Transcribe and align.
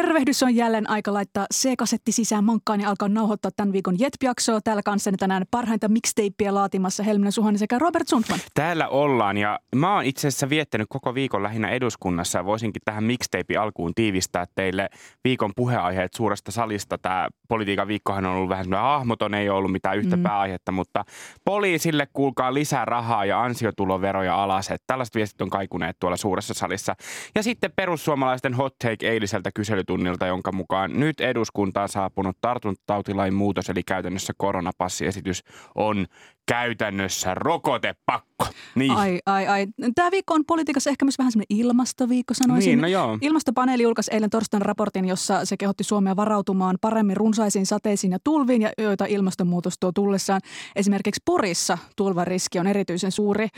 Tervehdys 0.00 0.42
on 0.42 0.56
jälleen 0.56 0.90
aika 0.90 1.14
laittaa 1.14 1.46
C-kasetti 1.54 2.12
sisään 2.12 2.44
mankkaan 2.44 2.80
ja 2.80 2.88
alkaa 2.88 3.08
nauhoittaa 3.08 3.50
tämän 3.56 3.72
viikon 3.72 3.96
Jetp-jaksoa. 3.98 4.60
Täällä 4.60 4.82
kanssani 4.82 5.16
tänään 5.16 5.44
parhainta 5.50 5.88
mixtapeia 5.88 6.54
laatimassa 6.54 7.02
Helminen 7.02 7.32
Suhonen 7.32 7.58
sekä 7.58 7.78
Robert 7.78 8.08
Sundman. 8.08 8.38
Täällä 8.54 8.88
ollaan 8.88 9.36
ja 9.36 9.58
mä 9.74 9.94
oon 9.94 10.04
itse 10.04 10.28
asiassa 10.28 10.48
viettänyt 10.48 10.86
koko 10.90 11.14
viikon 11.14 11.42
lähinnä 11.42 11.68
eduskunnassa 11.68 12.38
ja 12.38 12.44
voisinkin 12.44 12.82
tähän 12.84 13.04
mixtape 13.04 13.56
alkuun 13.56 13.94
tiivistää 13.94 14.46
teille 14.54 14.88
viikon 15.24 15.52
puheaiheet 15.56 16.14
suuresta 16.14 16.50
salista. 16.50 16.98
Tämä 16.98 17.28
politiikan 17.48 17.88
viikkohan 17.88 18.26
on 18.26 18.36
ollut 18.36 18.48
vähän 18.48 18.64
semmoinen 18.64 18.84
hahmoton, 18.84 19.34
ei 19.34 19.48
ollut 19.48 19.72
mitään 19.72 19.98
yhtä 19.98 20.16
mm. 20.16 20.22
pääaihetta, 20.22 20.72
mutta 20.72 21.04
poliisille 21.44 22.08
kuulkaa 22.12 22.54
lisää 22.54 22.84
rahaa 22.84 23.24
ja 23.24 23.42
ansiotuloveroja 23.42 24.42
alas. 24.42 24.70
Että 24.70 24.84
tällaiset 24.86 25.14
viestit 25.14 25.42
on 25.42 25.50
kaikuneet 25.50 25.96
tuolla 26.00 26.16
suuressa 26.16 26.54
salissa. 26.54 26.94
Ja 27.34 27.42
sitten 27.42 27.72
perussuomalaisten 27.76 28.54
hot 28.54 28.74
take 28.78 29.08
eiliseltä 29.08 29.50
kyselytunnilta, 29.90 30.26
jonka 30.26 30.52
mukaan 30.52 31.00
nyt 31.00 31.20
eduskuntaan 31.20 31.88
saapunut 31.88 32.36
tartuntatautilain 32.40 33.34
muutos, 33.34 33.70
eli 33.70 33.82
käytännössä 33.82 34.32
koronapassiesitys, 34.36 35.42
on 35.74 36.06
käytännössä 36.46 37.34
rokotepakko. 37.34 38.46
Niin. 38.74 38.92
Ai, 38.92 39.18
ai, 39.26 39.46
ai. 39.46 39.66
Tämä 39.94 40.10
viikko 40.10 40.34
on 40.34 40.44
politiikassa 40.46 40.90
ehkä 40.90 41.04
myös 41.04 41.18
vähän 41.18 41.32
semmoinen 41.32 41.58
ilmastoviikko, 41.58 42.34
sanoisin. 42.34 42.70
Niin, 42.70 42.80
no 42.80 42.88
joo. 42.88 43.18
Ilmastopaneeli 43.20 43.82
julkaisi 43.82 44.10
eilen 44.14 44.30
torstaina 44.30 44.64
raportin, 44.64 45.08
jossa 45.08 45.44
se 45.44 45.56
kehotti 45.56 45.84
Suomea 45.84 46.16
varautumaan 46.16 46.78
paremmin 46.80 47.16
runsaisiin 47.16 47.66
sateisiin 47.66 48.12
ja 48.12 48.18
tulviin, 48.24 48.62
ja 48.62 48.70
joita 48.78 49.04
ilmastonmuutos 49.04 49.74
tuo 49.80 49.92
tullessaan. 49.92 50.40
Esimerkiksi 50.76 51.22
Porissa 51.24 51.78
tulvariski 51.96 52.58
on 52.58 52.66
erityisen 52.66 53.12
suuri. 53.12 53.48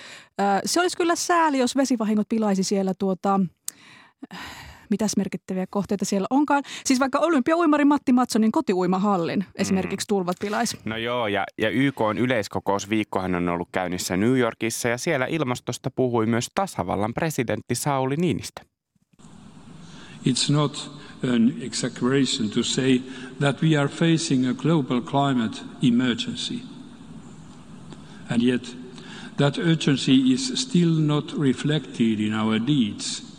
Se 0.65 0.81
olisi 0.81 0.97
kyllä 0.97 1.17
sääli, 1.17 1.59
jos 1.59 1.77
vesivahingot 1.77 2.29
pilaisi 2.29 2.65
siellä 2.65 2.93
tuota 2.99 3.41
mitäs 4.93 5.17
merkittäviä 5.17 5.67
kohteita 5.71 6.05
siellä 6.05 6.27
onkaan. 6.31 6.63
Siis 6.85 7.01
vaikka 7.01 7.19
olympiauimari 7.19 7.85
Matti 7.85 8.13
Matsonin 8.13 8.53
kotiuimahallin 8.53 9.45
esimerkiksi 9.55 10.09
tulvat 10.09 10.37
pilais. 10.41 10.77
No 10.85 10.97
joo, 10.97 11.27
ja, 11.27 11.45
ja 11.59 11.71
YK 11.71 12.01
on 12.01 12.19
yleiskokousviikkohan 12.19 13.35
on 13.35 13.49
ollut 13.49 13.69
käynnissä 13.73 14.17
New 14.17 14.39
Yorkissa 14.39 14.89
ja 14.89 14.99
siellä 14.99 15.27
ilmastosta 15.27 15.91
puhui 15.91 16.27
myös 16.27 16.49
tasavallan 16.55 17.15
presidentti 17.15 17.75
Sauli 17.75 18.17
Niinistö. 18.17 18.63
It's 20.27 20.53
not 20.53 20.91
an 21.35 21.53
exaggeration 21.61 22.51
to 22.51 22.63
say 22.63 23.01
that 23.39 23.63
we 23.63 23.77
are 23.77 23.89
facing 23.89 24.49
a 24.51 24.55
global 24.55 25.01
climate 25.01 25.59
emergency. 25.83 26.61
And 28.31 28.43
yet, 28.43 28.77
that 29.37 29.59
urgency 29.59 30.33
is 30.33 30.53
still 30.55 31.01
not 31.01 31.35
reflected 31.41 32.21
in 32.21 32.35
our 32.35 32.61
deeds– 32.67 33.23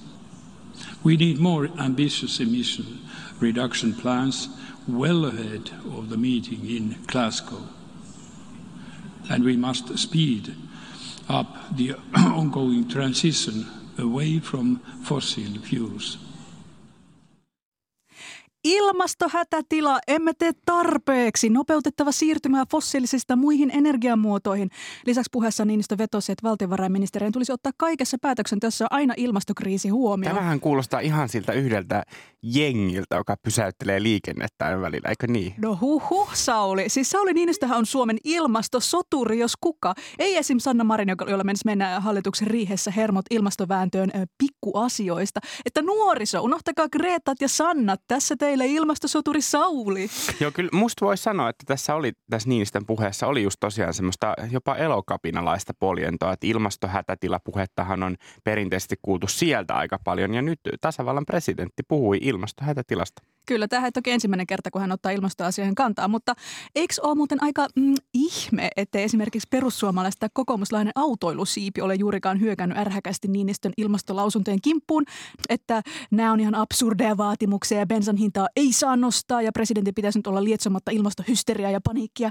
We 1.04 1.18
need 1.18 1.40
more 1.40 1.68
ambitious 1.78 2.40
emission 2.40 3.02
reduction 3.40 3.94
plans 3.94 4.48
well 4.88 5.26
ahead 5.26 5.72
of 5.86 6.10
the 6.10 6.18
meeting 6.18 6.66
in 6.70 6.98
Glasgow. 7.08 7.68
And 9.30 9.44
we 9.44 9.58
must 9.58 9.98
speed 9.98 10.56
up 11.30 11.76
the 11.76 11.96
ongoing 12.16 12.88
transition 12.88 13.66
away 13.98 14.40
from 14.40 14.78
fossil 15.04 15.60
fuels. 15.62 16.18
Ilmastohätätila, 18.64 20.00
emme 20.08 20.32
tee 20.38 20.52
tarpeeksi. 20.66 21.50
Nopeutettava 21.50 22.12
siirtymää 22.12 22.64
fossiilisista 22.72 23.36
muihin 23.36 23.72
energiamuotoihin. 23.74 24.70
Lisäksi 25.06 25.30
puheessa 25.32 25.66
Niinistö 25.66 25.98
vetosi, 25.98 26.32
että 26.32 26.48
valtiovarainministeriön 26.50 27.32
tulisi 27.32 27.52
ottaa 27.52 27.72
kaikessa 27.78 28.18
päätöksenteossa 28.22 28.88
aina 28.90 29.14
ilmastokriisi 29.18 29.90
huomioon. 29.90 30.36
Tämähän 30.36 30.60
kuulostaa 30.60 31.00
ihan 31.00 31.30
siltä 31.30 31.54
yhdeltä 31.54 32.04
jengiltä, 32.42 33.16
joka 33.16 33.36
pysäyttelee 33.44 34.04
liikennettä 34.04 34.82
välillä, 34.82 35.10
eikö 35.10 35.28
niin? 35.28 35.54
No 35.58 35.78
huhu, 35.82 36.28
Sauli. 36.34 36.90
Siis 36.90 37.10
Sauli 37.10 37.34
Niinistöhän 37.34 37.78
on 37.78 37.86
Suomen 37.86 38.18
ilmastosoturi, 38.24 39.40
jos 39.40 39.54
kuka. 39.62 39.94
Ei 40.20 40.38
esim. 40.38 40.60
Sanna 40.60 40.84
Marin, 40.84 41.10
jolla 41.28 41.44
menisi 41.44 41.66
mennä 41.66 42.00
hallituksen 42.00 42.48
riihessä 42.48 42.92
hermot 42.92 43.26
ilmastovääntöön 43.30 44.10
pikkuasioista. 44.38 45.40
Että 45.66 45.82
nuoriso, 45.82 46.42
unohtakaa 46.42 46.90
Greetat 46.90 47.42
ja 47.42 47.48
Sannat, 47.48 48.02
tässä 48.08 48.36
teille 48.40 48.53
meille 48.58 48.74
ilmastosoturi 48.74 49.42
Sauli. 49.42 50.10
Joo, 50.40 50.52
kyllä 50.52 50.70
musta 50.74 51.06
voi 51.06 51.18
sanoa, 51.18 51.50
että 51.50 51.64
tässä 51.68 51.96
oli, 51.96 52.12
tässä 52.30 52.50
Niinistön 52.50 52.86
puheessa 52.86 53.28
oli 53.28 53.44
just 53.44 53.58
tosiaan 53.60 53.94
semmoista 53.94 54.34
jopa 54.52 54.76
elokapinalaista 54.76 55.74
poljentoa, 55.80 56.34
että 56.34 56.48
ilmastohätätilapuhettahan 56.48 58.04
on 58.04 58.16
perinteisesti 58.44 58.96
kuultu 59.02 59.28
sieltä 59.28 59.74
aika 59.74 60.00
paljon 60.04 60.34
ja 60.34 60.42
nyt 60.42 60.60
tasavallan 60.82 61.26
presidentti 61.26 61.84
puhui 61.88 62.18
ilmastohätätilasta. 62.22 63.24
Kyllä, 63.46 63.68
tämä 63.68 63.86
ei 63.86 63.92
toki 63.92 64.12
ensimmäinen 64.12 64.48
kerta, 64.48 64.72
kun 64.72 64.82
hän 64.82 64.92
ottaa 64.92 65.12
ilmastoasioihin 65.12 65.76
kantaa, 65.76 66.08
mutta 66.08 66.34
eikö 66.76 66.94
ole 67.02 67.16
muuten 67.16 67.44
aika 67.44 67.68
mm, 67.76 67.96
ihme, 68.14 68.70
että 68.78 69.00
esimerkiksi 69.00 69.48
perussuomalaista 69.52 70.28
kokoomuslainen 70.34 70.92
autoilusiipi 70.96 71.82
ole 71.82 71.96
juurikaan 71.96 72.40
hyökännyt 72.40 72.78
ärhäkästi 72.78 73.28
Niinistön 73.28 73.74
ilmastolausuntojen 73.78 74.62
kimppuun, 74.62 75.04
että 75.50 75.82
nämä 76.12 76.32
on 76.32 76.40
ihan 76.40 76.56
absurdeja 76.56 77.18
vaatimuksia 77.18 77.80
ja 77.80 77.86
bensan 77.86 78.16
hintaa 78.16 78.48
ei 78.56 78.74
saa 78.74 78.96
nostaa 78.96 79.42
ja 79.42 79.52
presidentin 79.52 79.96
pitäisi 79.96 80.20
nyt 80.20 80.28
olla 80.28 80.44
lietsomatta 80.44 80.92
ilmastohysteriaa 80.92 81.72
ja 81.72 81.82
paniikkia. 81.82 82.30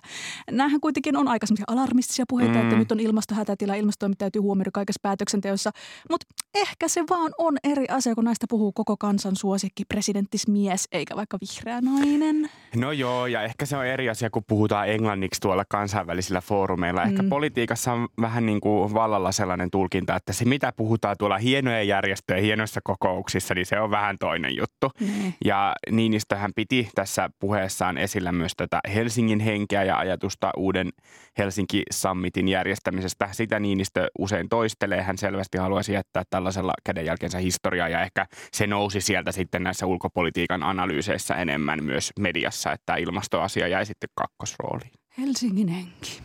Nämähän 0.50 0.80
kuitenkin 0.80 1.16
on 1.16 1.28
aika 1.28 1.46
alarmistisia 1.66 2.24
puheita, 2.28 2.54
mm. 2.54 2.60
että 2.60 2.76
nyt 2.76 2.92
on 2.92 3.00
ilmastohätätila, 3.00 3.74
ilmastoimit 3.74 4.18
täytyy 4.18 4.42
huomioida 4.42 4.70
kaikessa 4.74 5.00
päätöksenteossa, 5.02 5.70
mutta 6.10 6.26
ehkä 6.54 6.88
se 6.88 7.04
vaan 7.10 7.32
on 7.38 7.56
eri 7.64 7.86
asia, 7.88 8.14
kun 8.14 8.24
näistä 8.24 8.46
puhuu 8.48 8.72
koko 8.72 8.96
kansan 8.96 9.36
suosikki 9.36 9.84
presidenttismies, 9.84 10.88
eikä 11.02 11.16
vaikka 11.16 11.38
vihreä 11.40 11.80
nainen. 11.80 12.50
No 12.76 12.92
joo, 12.92 13.26
ja 13.26 13.42
ehkä 13.42 13.66
se 13.66 13.76
on 13.76 13.86
eri 13.86 14.10
asia, 14.10 14.30
kun 14.30 14.42
puhutaan 14.46 14.88
englanniksi 14.88 15.40
tuolla 15.40 15.64
kansainvälisillä 15.68 16.40
foorumeilla. 16.40 17.02
Ehkä 17.02 17.22
mm. 17.22 17.28
politiikassa 17.28 17.92
on 17.92 18.08
vähän 18.20 18.46
niin 18.46 18.60
kuin 18.60 18.94
vallalla 18.94 19.32
sellainen 19.32 19.70
tulkinta, 19.70 20.16
että 20.16 20.32
se 20.32 20.44
mitä 20.44 20.72
puhutaan 20.76 21.16
tuolla 21.18 21.38
hienojen 21.38 21.88
järjestöjen 21.88 22.42
hienoissa 22.42 22.80
kokouksissa, 22.84 23.54
niin 23.54 23.66
se 23.66 23.80
on 23.80 23.90
vähän 23.90 24.18
toinen 24.18 24.56
juttu. 24.56 24.90
Mm. 25.00 25.32
Ja 25.44 25.74
Niinistöhän 25.90 26.50
piti 26.56 26.88
tässä 26.94 27.30
puheessaan 27.38 27.98
esillä 27.98 28.32
myös 28.32 28.52
tätä 28.56 28.80
Helsingin 28.94 29.40
henkeä 29.40 29.84
ja 29.84 29.98
ajatusta 29.98 30.50
uuden 30.56 30.90
Helsinki 31.38 31.82
Summitin 31.92 32.48
järjestämisestä. 32.48 33.28
Sitä 33.32 33.60
Niinistö 33.60 34.08
usein 34.18 34.48
toistelee. 34.48 35.02
Hän 35.02 35.18
selvästi 35.18 35.58
haluaisi 35.58 35.92
jättää 35.92 36.22
tällaisella 36.30 36.72
kädenjälkensä 36.84 37.38
historiaa 37.38 37.88
ja 37.88 38.02
ehkä 38.02 38.26
se 38.52 38.66
nousi 38.66 39.00
sieltä 39.00 39.32
sitten 39.32 39.62
näissä 39.62 39.86
ulkopolitiikan 39.86 40.62
analyyseissä 40.92 41.34
enemmän 41.34 41.84
myös 41.84 42.12
mediassa, 42.20 42.72
että 42.72 42.96
ilmastoasia 42.96 43.68
jäi 43.68 43.86
sitten 43.86 44.10
kakkosrooliin. 44.14 44.92
Helsingin 45.18 45.68
henki. 45.68 46.22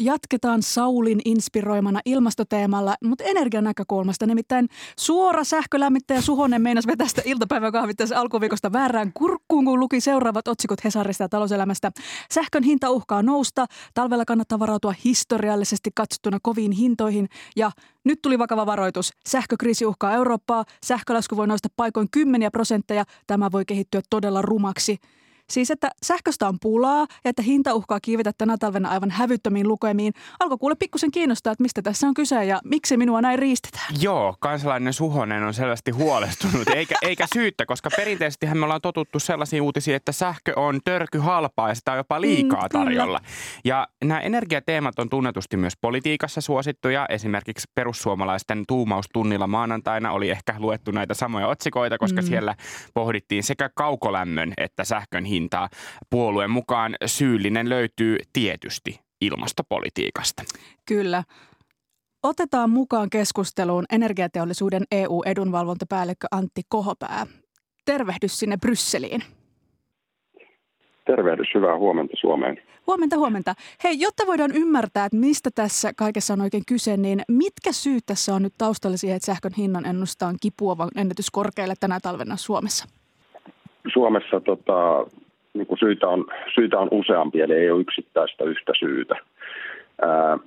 Jatketaan 0.00 0.62
Saulin 0.62 1.20
inspiroimana 1.24 2.00
ilmastoteemalla, 2.04 2.94
mutta 3.04 3.24
energian 3.24 3.64
näkökulmasta. 3.64 4.26
Nimittäin 4.26 4.68
suora 4.98 5.44
sähkölämmittäjä 5.44 6.20
Suhonen 6.20 6.62
meinas 6.62 6.86
vetää 6.86 7.08
sitä 7.08 7.22
iltapäiväkahvit 7.24 7.96
tässä 7.96 8.20
alkuviikosta 8.20 8.72
väärään 8.72 9.10
kurkkuun, 9.14 9.64
kun 9.64 9.80
luki 9.80 10.00
seuraavat 10.00 10.48
otsikot 10.48 10.84
Hesarista 10.84 11.24
ja 11.24 11.28
talouselämästä. 11.28 11.92
Sähkön 12.30 12.62
hinta 12.62 12.90
uhkaa 12.90 13.22
nousta. 13.22 13.66
Talvella 13.94 14.24
kannattaa 14.24 14.58
varautua 14.58 14.94
historiallisesti 15.04 15.90
katsottuna 15.94 16.38
koviin 16.42 16.72
hintoihin. 16.72 17.28
Ja 17.56 17.70
nyt 18.04 18.18
tuli 18.22 18.38
vakava 18.38 18.66
varoitus. 18.66 19.12
Sähkökriisi 19.28 19.86
uhkaa 19.86 20.12
Eurooppaa. 20.12 20.64
Sähkölasku 20.84 21.36
voi 21.36 21.46
nousta 21.46 21.68
paikoin 21.76 22.08
kymmeniä 22.10 22.50
prosentteja. 22.50 23.04
Tämä 23.26 23.52
voi 23.52 23.64
kehittyä 23.64 24.00
todella 24.10 24.42
rumaksi. 24.42 24.98
Siis, 25.50 25.70
että 25.70 25.88
sähköstä 26.02 26.48
on 26.48 26.58
pulaa 26.60 27.06
ja 27.24 27.30
että 27.30 27.42
hinta 27.42 27.74
uhkaa 27.74 28.00
kiivetä 28.00 28.32
tänä 28.38 28.56
talvena 28.58 28.88
aivan 28.88 29.10
hävyttömiin 29.10 29.68
lukemiin. 29.68 30.12
Alkoi 30.40 30.58
kuule 30.58 30.74
pikkusen 30.78 31.10
kiinnostaa, 31.10 31.52
että 31.52 31.62
mistä 31.62 31.82
tässä 31.82 32.06
on 32.06 32.14
kyse 32.14 32.44
ja 32.44 32.60
miksi 32.64 32.96
minua 32.96 33.20
näin 33.20 33.38
riistetään. 33.38 33.94
Joo, 34.00 34.36
kansalainen 34.40 34.92
Suhonen 34.92 35.42
on 35.42 35.54
selvästi 35.54 35.90
huolestunut, 35.90 36.68
eikä, 36.68 36.94
eikä 37.02 37.26
syyttä, 37.34 37.66
koska 37.66 37.90
perinteisesti 37.96 38.46
me 38.54 38.64
ollaan 38.64 38.80
totuttu 38.80 39.18
sellaisiin 39.18 39.62
uutisiin, 39.62 39.96
että 39.96 40.12
sähkö 40.12 40.52
on 40.56 40.80
törky 40.84 41.18
halpaa 41.18 41.68
ja 41.68 41.74
sitä 41.74 41.92
on 41.92 41.98
jopa 41.98 42.20
liikaa 42.20 42.62
mm, 42.62 42.68
tarjolla. 42.72 43.20
Ja 43.64 43.88
nämä 44.04 44.20
energiateemat 44.20 44.98
on 44.98 45.08
tunnetusti 45.08 45.56
myös 45.56 45.74
politiikassa 45.80 46.40
suosittuja. 46.40 47.06
Esimerkiksi 47.08 47.70
perussuomalaisten 47.74 48.64
tuumaustunnilla 48.68 49.46
maanantaina 49.46 50.12
oli 50.12 50.30
ehkä 50.30 50.54
luettu 50.58 50.90
näitä 50.90 51.14
samoja 51.14 51.48
otsikoita, 51.48 51.98
koska 51.98 52.22
mm. 52.22 52.26
siellä 52.26 52.54
pohdittiin 52.94 53.42
sekä 53.42 53.70
kaukolämmön 53.74 54.52
että 54.56 54.84
sähkön 54.84 55.24
hintaa 55.24 55.37
hintaa. 55.38 55.68
Puolueen 56.10 56.50
mukaan 56.50 56.94
syyllinen 57.06 57.68
löytyy 57.68 58.16
tietysti 58.32 59.00
ilmastopolitiikasta. 59.20 60.42
Kyllä. 60.86 61.24
Otetaan 62.22 62.70
mukaan 62.70 63.10
keskusteluun 63.10 63.84
energiateollisuuden 63.92 64.82
EU-edunvalvontapäällikkö 64.92 66.26
Antti 66.30 66.62
Kohopää. 66.68 67.26
Tervehdys 67.84 68.38
sinne 68.38 68.56
Brysseliin. 68.56 69.22
Tervehdys, 71.06 71.48
hyvää 71.54 71.78
huomenta 71.78 72.16
Suomeen. 72.20 72.56
Huomenta, 72.86 73.16
huomenta. 73.16 73.54
Hei, 73.84 74.00
jotta 74.00 74.26
voidaan 74.26 74.50
ymmärtää, 74.54 75.04
että 75.04 75.16
mistä 75.18 75.50
tässä 75.54 75.92
kaikessa 75.96 76.32
on 76.34 76.40
oikein 76.40 76.62
kyse, 76.68 76.96
niin 76.96 77.22
mitkä 77.28 77.72
syyt 77.72 78.06
tässä 78.06 78.34
on 78.34 78.42
nyt 78.42 78.54
taustalla 78.58 78.96
siihen, 78.96 79.16
että 79.16 79.26
sähkön 79.26 79.52
hinnan 79.58 79.86
ennustaan 79.86 80.36
kipuavan 80.42 80.88
ennätyskorkealle 80.96 81.74
tänä 81.80 82.00
talvena 82.02 82.36
Suomessa? 82.36 82.88
Suomessa 83.92 84.40
tota, 84.40 85.06
niin 85.58 85.66
kuin 85.66 85.78
syitä, 85.78 86.08
on, 86.08 86.24
syitä 86.54 86.78
on 86.78 86.88
useampia, 86.90 87.44
eli 87.44 87.54
ei 87.54 87.70
ole 87.70 87.80
yksittäistä 87.80 88.44
yhtä 88.44 88.72
syytä. 88.78 89.16
Ää, 90.02 90.38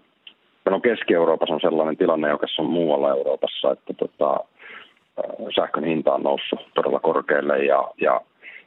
on 0.71 0.81
Keski-Euroopassa 0.81 1.53
on 1.53 1.61
sellainen 1.61 1.97
tilanne, 1.97 2.29
joka 2.29 2.47
on 2.57 2.65
muualla 2.65 3.09
Euroopassa, 3.09 3.71
että 3.71 3.93
tota, 3.93 4.39
sähkön 5.55 5.83
hinta 5.83 6.13
on 6.13 6.23
noussut 6.23 6.59
todella 6.75 6.99
korkealle 6.99 7.65
ja, 7.65 7.91
ja, 8.01 8.21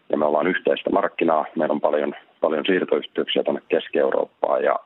ja 0.09 0.17
me 0.17 0.25
ollaan 0.25 0.47
yhteistä 0.47 0.91
markkinaa. 0.91 1.45
Meillä 1.57 1.73
on 1.73 1.81
paljon, 1.81 2.15
paljon 2.41 2.65
siirtoyhteyksiä 2.67 3.43
tuonne 3.43 3.63
Keski-Eurooppaan 3.69 4.65
ja 4.65 4.77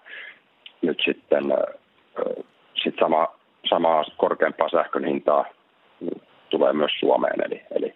nyt 0.82 1.00
sitten 1.04 1.44
sit 2.74 2.94
sama, 3.00 3.28
samaa 3.68 4.04
korkeampaa 4.16 4.68
sähkön 4.68 5.04
hintaa 5.04 5.44
tulee 6.50 6.72
myös 6.72 6.92
Suomeen. 7.00 7.40
Eli, 7.44 7.62
eli, 7.70 7.94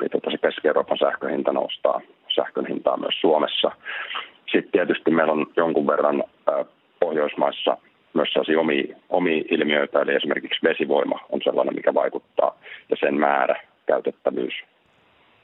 eli 0.00 0.08
tota 0.08 0.30
se 0.30 0.38
Keski-Euroopan 0.38 0.98
sähkön 0.98 1.30
hinta 1.30 1.52
nostaa 1.52 2.00
sähkön 2.34 2.66
hintaa 2.66 2.96
myös 2.96 3.20
Suomessa. 3.20 3.70
Sitten 4.52 4.72
tietysti 4.72 5.10
meillä 5.10 5.32
on 5.32 5.46
jonkun 5.56 5.86
verran 5.86 6.24
Pohjoismaissa 7.00 7.76
myös 8.14 8.28
sellaisia 8.32 8.60
omia, 8.60 8.96
omia 9.08 9.44
ilmiöitä, 9.50 10.00
eli 10.00 10.14
esimerkiksi 10.14 10.60
vesivoima 10.62 11.20
on 11.30 11.40
sellainen, 11.44 11.74
mikä 11.74 11.94
vaikuttaa, 11.94 12.58
ja 12.90 12.96
sen 13.00 13.14
määrä, 13.14 13.62
käytettävyys 13.86 14.54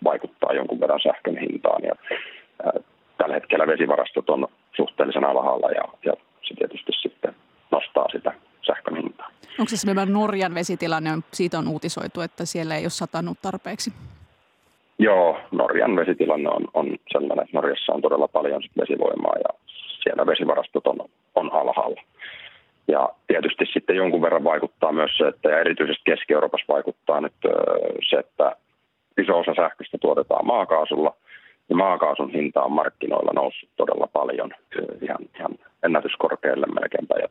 vaikuttaa 0.05 0.53
jonkun 0.53 0.81
verran 0.81 1.01
sähkön 1.03 1.39
hintaan. 1.39 1.83
Ja, 1.83 1.93
ää, 2.65 2.73
tällä 3.19 3.35
hetkellä 3.35 3.67
vesivarastot 3.67 4.31
on 4.31 4.49
suhteellisen 4.77 5.25
alhaalla, 5.25 5.71
ja, 5.71 5.85
ja 6.05 6.13
se 6.43 6.55
tietysti 6.55 6.93
sitten 7.03 7.35
nostaa 7.71 8.09
sitä 8.13 8.33
sähkön 8.67 8.97
hintaa. 8.97 9.31
Onko 9.59 9.69
se 9.69 9.75
esimerkiksi 9.75 10.13
Norjan 10.13 10.55
vesitilanne, 10.55 11.11
siitä 11.33 11.59
on 11.59 11.69
uutisoitu, 11.69 12.21
että 12.21 12.45
siellä 12.45 12.77
ei 12.77 12.85
ole 12.85 12.91
satanut 12.91 13.39
tarpeeksi? 13.43 13.93
Joo, 14.99 15.39
Norjan 15.51 15.97
vesitilanne 15.97 16.51
on, 16.51 16.65
on 16.75 16.97
sellainen, 17.13 17.45
että 17.45 17.57
Norjassa 17.57 17.93
on 17.93 18.03
todella 18.03 18.29
paljon 18.29 18.63
vesivoimaa 18.81 19.35
ja 19.37 19.59
siellä 20.03 20.27
vesivarastot 20.27 20.87
on, 20.87 20.99
on 21.35 21.53
alhaalla. 21.53 22.03
Ja 22.89 23.09
tietysti 23.27 23.65
sitten 23.73 23.97
jonkun 23.97 24.23
verran 24.23 24.45
vaikuttaa 24.45 24.93
myös 24.93 25.11
se, 25.19 25.29
että 25.29 25.49
ja 25.49 25.61
erityisesti 25.61 26.03
Keski-Euroopassa 26.05 26.73
vaikuttaa 26.73 27.21
nyt 27.21 27.33
se, 28.11 28.17
että 28.17 28.57
iso 29.23 29.39
osa 29.39 29.55
sähköstä 29.55 29.99
tuotetaan 29.99 30.47
maakaasulla. 30.47 31.15
Ja 31.69 31.77
maakaasun 31.77 32.31
hinta 32.31 32.63
on 32.63 32.73
markkinoilla 32.73 33.33
noussut 33.35 33.69
todella 33.77 34.09
paljon, 34.13 34.51
ihan, 35.03 35.19
ihan 35.37 35.53
ennätyskorkealle 35.83 36.67
melkeinpä. 36.67 37.15
Ja 37.19 37.29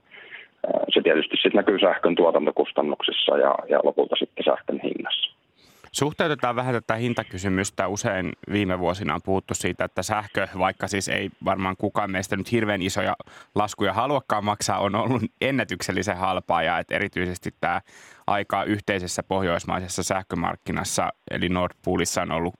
se 0.93 1.01
tietysti 1.01 1.35
sitten 1.35 1.57
näkyy 1.57 1.79
sähkön 1.79 2.15
tuotantokustannuksissa 2.15 3.37
ja, 3.37 3.55
ja 3.69 3.79
lopulta 3.83 4.15
sitten 4.15 4.45
sähkön 4.45 4.79
hinnassa. 4.83 5.36
Suhteutetaan 5.91 6.55
vähän 6.55 6.73
tätä 6.73 6.95
hintakysymystä. 6.95 7.87
Usein 7.87 8.33
viime 8.51 8.79
vuosina 8.79 9.15
on 9.15 9.21
puhuttu 9.21 9.53
siitä, 9.53 9.85
että 9.85 10.03
sähkö, 10.03 10.47
vaikka 10.57 10.87
siis 10.87 11.07
ei 11.07 11.29
varmaan 11.45 11.77
kukaan 11.77 12.11
meistä 12.11 12.37
nyt 12.37 12.51
hirveän 12.51 12.81
isoja 12.81 13.15
laskuja 13.55 13.93
haluakaan 13.93 14.45
maksaa, 14.45 14.79
on 14.79 14.95
ollut 14.95 15.23
ennätyksellisen 15.41 16.17
halpaa 16.17 16.63
ja 16.63 16.79
että 16.79 16.95
erityisesti 16.95 17.55
tämä 17.61 17.81
aika 18.27 18.63
yhteisessä 18.63 19.23
pohjoismaisessa 19.23 20.03
sähkömarkkinassa 20.03 21.09
eli 21.31 21.49
Nord 21.49 21.75
Poolissa 21.83 22.21
on 22.21 22.31
ollut 22.31 22.55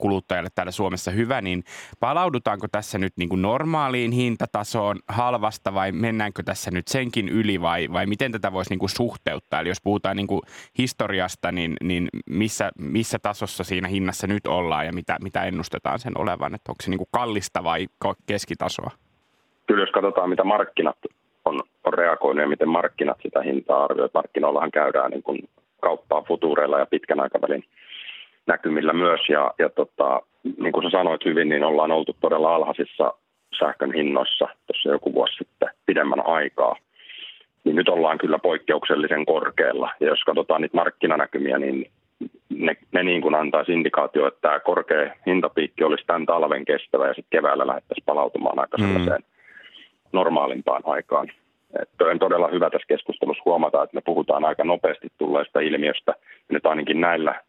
kuluttajalle 0.00 0.50
täällä 0.54 0.70
Suomessa 0.70 1.10
hyvä, 1.10 1.40
niin 1.40 1.64
palaudutaanko 2.00 2.66
tässä 2.72 2.98
nyt 2.98 3.12
niin 3.16 3.28
kuin 3.28 3.42
normaaliin 3.42 4.12
hintatasoon 4.12 4.96
halvasta 5.08 5.74
vai 5.74 5.92
mennäänkö 5.92 6.42
tässä 6.42 6.70
nyt 6.70 6.88
senkin 6.88 7.28
yli 7.28 7.60
vai, 7.60 7.88
vai 7.92 8.06
miten 8.06 8.32
tätä 8.32 8.52
voisi 8.52 8.70
niin 8.70 8.78
kuin 8.78 8.90
suhteuttaa? 8.90 9.60
Eli 9.60 9.68
jos 9.68 9.82
puhutaan 9.82 10.16
niin 10.16 10.26
kuin 10.26 10.40
historiasta, 10.78 11.52
niin, 11.52 11.76
niin 11.82 12.08
missä, 12.30 12.70
missä 12.78 13.18
tasossa 13.22 13.64
siinä 13.64 13.88
hinnassa 13.88 14.26
nyt 14.26 14.46
ollaan 14.46 14.86
ja 14.86 14.92
mitä, 14.92 15.16
mitä 15.22 15.44
ennustetaan 15.44 15.98
sen 15.98 16.12
olevan? 16.18 16.54
Että 16.54 16.72
onko 16.72 16.82
se 16.82 16.90
niin 16.90 16.98
kuin 16.98 17.08
kallista 17.10 17.64
vai 17.64 17.86
keskitasoa? 18.26 18.90
Kyllä 19.66 19.82
jos 19.82 19.90
katsotaan, 19.90 20.30
mitä 20.30 20.44
markkinat 20.44 20.96
on, 21.44 21.60
on 21.84 21.94
reagoinut 21.94 22.42
ja 22.42 22.48
miten 22.48 22.68
markkinat 22.68 23.18
sitä 23.22 23.42
hintaa 23.42 23.84
arvioivat. 23.84 24.14
Markkinoillahan 24.14 24.70
käydään 24.70 25.10
niin 25.10 25.22
kuin 25.22 25.48
kauppaa 25.82 26.22
futuureilla 26.22 26.78
ja 26.78 26.86
pitkän 26.86 27.20
aikavälin 27.20 27.64
näkymillä 28.46 28.92
myös. 28.92 29.20
Ja, 29.28 29.54
ja 29.58 29.68
tota, 29.68 30.22
niin 30.58 30.72
kuin 30.72 30.84
sä 30.84 30.90
sanoit 30.90 31.24
hyvin, 31.24 31.48
niin 31.48 31.64
ollaan 31.64 31.90
oltu 31.90 32.16
todella 32.20 32.54
alhaisissa 32.54 33.14
sähkön 33.58 33.94
hinnoissa 33.94 34.48
tuossa 34.66 34.88
joku 34.88 35.14
vuosi 35.14 35.36
sitten 35.36 35.68
pidemmän 35.86 36.26
aikaa. 36.26 36.76
Niin 37.64 37.76
nyt 37.76 37.88
ollaan 37.88 38.18
kyllä 38.18 38.38
poikkeuksellisen 38.38 39.26
korkealla. 39.26 39.90
Ja 40.00 40.06
jos 40.06 40.24
katsotaan 40.26 40.62
niitä 40.62 40.76
markkinanäkymiä, 40.76 41.58
niin 41.58 41.90
ne, 42.48 42.76
ne 42.92 43.02
niin 43.02 43.22
kuin 43.22 43.34
antaisi 43.34 43.72
indikaatio, 43.72 44.26
että 44.26 44.40
tämä 44.40 44.60
korkea 44.60 45.14
hintapiikki 45.26 45.84
olisi 45.84 46.06
tämän 46.06 46.26
talven 46.26 46.64
kestävä 46.64 47.08
ja 47.08 47.14
sitten 47.14 47.38
keväällä 47.38 47.66
lähdettäisiin 47.66 48.04
palautumaan 48.06 48.58
aika 48.58 48.76
mm. 48.78 48.84
sellaiseen 48.84 49.22
normaalimpaan 50.12 50.82
aikaan. 50.84 51.32
Että 51.82 52.04
on 52.04 52.18
todella 52.18 52.48
hyvä 52.48 52.70
tässä 52.70 52.86
keskustelussa 52.88 53.42
huomata, 53.44 53.82
että 53.82 53.94
me 53.94 54.00
puhutaan 54.00 54.44
aika 54.44 54.64
nopeasti 54.64 55.08
tulleesta 55.18 55.60
ilmiöstä. 55.60 56.14
Nyt 56.48 56.66
ainakin 56.66 57.00
näillä 57.00 57.40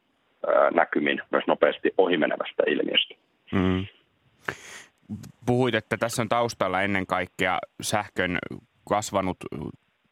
näkymin 0.73 1.21
myös 1.31 1.43
nopeasti 1.47 1.91
ohimenevästä 1.97 2.63
ilmiöstä. 2.67 3.15
Mm. 3.51 3.85
Puhuit, 5.45 5.75
että 5.75 5.97
tässä 5.97 6.21
on 6.21 6.29
taustalla 6.29 6.81
ennen 6.81 7.07
kaikkea 7.07 7.59
sähkön 7.81 8.37
kasvanut 8.89 9.37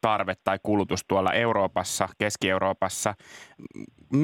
tarve 0.01 0.33
tai 0.43 0.59
kulutus 0.63 1.05
tuolla 1.07 1.33
Euroopassa, 1.33 2.07
Keski-Euroopassa. 2.17 3.13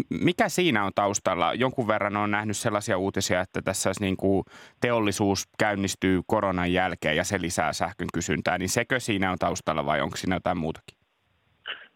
Mikä 0.10 0.50
siinä 0.50 0.86
on 0.86 0.92
taustalla? 0.96 1.54
Jonkun 1.54 1.88
verran 1.88 2.18
on 2.18 2.32
nähnyt 2.32 2.58
sellaisia 2.58 2.98
uutisia, 2.98 3.42
että 3.42 3.62
tässä 3.62 3.92
niin 4.00 4.18
kuin 4.18 4.44
teollisuus 4.82 5.48
käynnistyy 5.60 6.22
koronan 6.28 6.74
jälkeen 6.74 7.16
ja 7.16 7.24
se 7.24 7.42
lisää 7.42 7.74
sähkön 7.74 8.08
kysyntää. 8.14 8.58
Niin 8.58 8.70
sekö 8.70 9.00
siinä 9.00 9.32
on 9.32 9.38
taustalla 9.38 9.86
vai 9.86 10.02
onko 10.02 10.18
siinä 10.18 10.36
jotain 10.36 10.58
muutakin? 10.58 10.98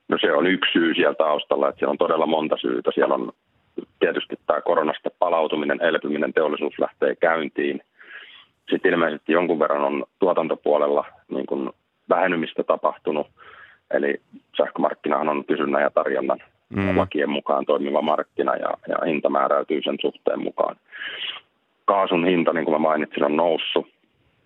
No 0.07 0.17
se 0.21 0.33
on 0.33 0.47
yksi 0.47 0.71
syy 0.73 0.93
siellä 0.93 1.15
taustalla, 1.15 1.69
että 1.69 1.79
siellä 1.79 1.91
on 1.91 1.97
todella 1.97 2.25
monta 2.25 2.57
syytä. 2.57 2.91
Siellä 2.93 3.15
on 3.15 3.31
tietysti 3.99 4.35
tämä 4.47 4.61
koronasta 4.61 5.09
palautuminen, 5.19 5.81
elpyminen, 5.81 6.33
teollisuus 6.33 6.79
lähtee 6.79 7.15
käyntiin. 7.15 7.81
Sitten 8.69 8.93
ilmeisesti 8.93 9.31
jonkun 9.33 9.59
verran 9.59 9.81
on 9.81 10.05
tuotantopuolella 10.19 11.05
niin 11.29 11.45
kuin 11.45 11.69
vähenymistä 12.09 12.63
tapahtunut. 12.63 13.27
Eli 13.91 14.21
sähkömarkkinahan 14.57 15.29
on 15.29 15.45
kysynnän 15.45 15.81
ja 15.81 15.89
tarjonnan 15.89 16.39
mm. 16.69 16.97
lakien 16.97 17.29
mukaan 17.29 17.65
toimiva 17.65 18.01
markkina 18.01 18.55
ja, 18.55 18.73
ja 18.87 18.97
hinta 19.05 19.29
määräytyy 19.29 19.81
sen 19.81 19.97
suhteen 20.01 20.43
mukaan. 20.43 20.75
Kaasun 21.85 22.25
hinta, 22.25 22.53
niin 22.53 22.65
kuin 22.65 22.75
mä 22.75 22.79
mainitsin, 22.79 23.23
on 23.23 23.35
noussut. 23.35 23.87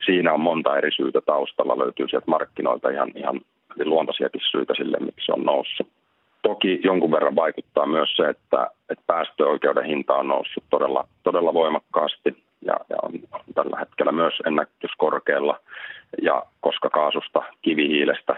Siinä 0.05 0.33
on 0.33 0.39
monta 0.39 0.77
eri 0.77 0.91
syytä 0.91 1.22
taustalla, 1.22 1.79
löytyy 1.79 2.07
sieltä 2.10 2.31
markkinoilta 2.31 2.89
ihan, 2.89 3.12
ihan 3.15 3.41
luontaisiakin 3.86 4.41
syitä 4.51 4.74
sille, 4.77 4.98
miksi 5.00 5.25
se 5.25 5.31
on 5.31 5.43
noussut. 5.43 5.88
Toki 6.44 6.80
jonkun 6.84 7.12
verran 7.12 7.36
vaikuttaa 7.36 7.86
myös 7.86 8.10
se, 8.16 8.24
että, 8.30 8.68
että 8.90 9.04
päästöoikeuden 9.08 9.86
hinta 9.86 10.16
on 10.16 10.28
noussut 10.28 10.64
todella, 10.70 11.08
todella 11.24 11.54
voimakkaasti 11.54 12.44
ja, 12.66 12.76
ja 12.90 12.96
on, 13.04 13.12
tällä 13.56 13.80
hetkellä 13.80 14.12
myös 14.12 14.34
ennätyskorkealla. 14.46 15.60
Ja 16.22 16.44
koska 16.62 16.90
kaasusta, 16.90 17.42
kivihiilestä, 17.62 18.36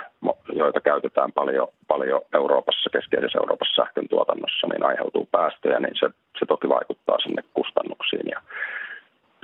joita 0.53 0.81
käytetään 0.81 1.31
paljon, 1.31 1.67
paljon 1.87 2.21
Euroopassa, 2.33 2.89
keskeisessä 2.89 3.39
Euroopassa 3.39 3.83
sähkön 3.83 4.07
tuotannossa, 4.07 4.67
niin 4.67 4.85
aiheutuu 4.85 5.27
päästöjä, 5.31 5.79
niin 5.79 5.95
se, 5.99 6.09
se 6.39 6.45
toki 6.45 6.69
vaikuttaa 6.69 7.19
sinne 7.19 7.43
kustannuksiin 7.53 8.27
ja 8.29 8.41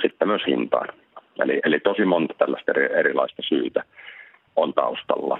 sitten 0.02 0.28
myös 0.28 0.42
hintaan. 0.48 0.88
Eli, 1.44 1.60
eli 1.66 1.80
tosi 1.80 2.06
monta 2.06 2.34
tällaista 2.38 2.72
eri, 2.72 3.00
erilaista 3.00 3.42
syytä 3.46 3.84
on 4.56 4.74
taustalla 4.74 5.40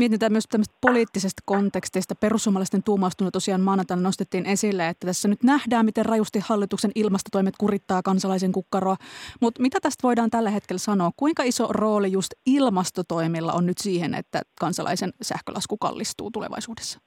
mietitään 0.00 0.32
myös 0.32 0.44
tämmöistä 0.50 0.74
poliittisesta 0.80 1.42
kontekstista. 1.46 2.14
Perussuomalaisten 2.14 2.82
tuumaustuna 2.82 3.30
tosiaan 3.30 3.60
maanantaina 3.60 4.02
nostettiin 4.02 4.46
esille, 4.46 4.88
että 4.88 5.06
tässä 5.06 5.28
nyt 5.28 5.42
nähdään, 5.42 5.84
miten 5.84 6.06
rajusti 6.06 6.38
hallituksen 6.48 6.90
ilmastotoimet 6.94 7.54
kurittaa 7.58 8.02
kansalaisen 8.02 8.52
kukkaroa. 8.52 8.96
Mutta 9.40 9.62
mitä 9.62 9.78
tästä 9.82 10.02
voidaan 10.02 10.30
tällä 10.30 10.50
hetkellä 10.50 10.78
sanoa? 10.78 11.10
Kuinka 11.16 11.42
iso 11.42 11.66
rooli 11.70 12.12
just 12.12 12.32
ilmastotoimilla 12.46 13.52
on 13.52 13.66
nyt 13.66 13.78
siihen, 13.78 14.14
että 14.14 14.42
kansalaisen 14.60 15.12
sähkölasku 15.22 15.76
kallistuu 15.76 16.30
tulevaisuudessa? 16.30 17.00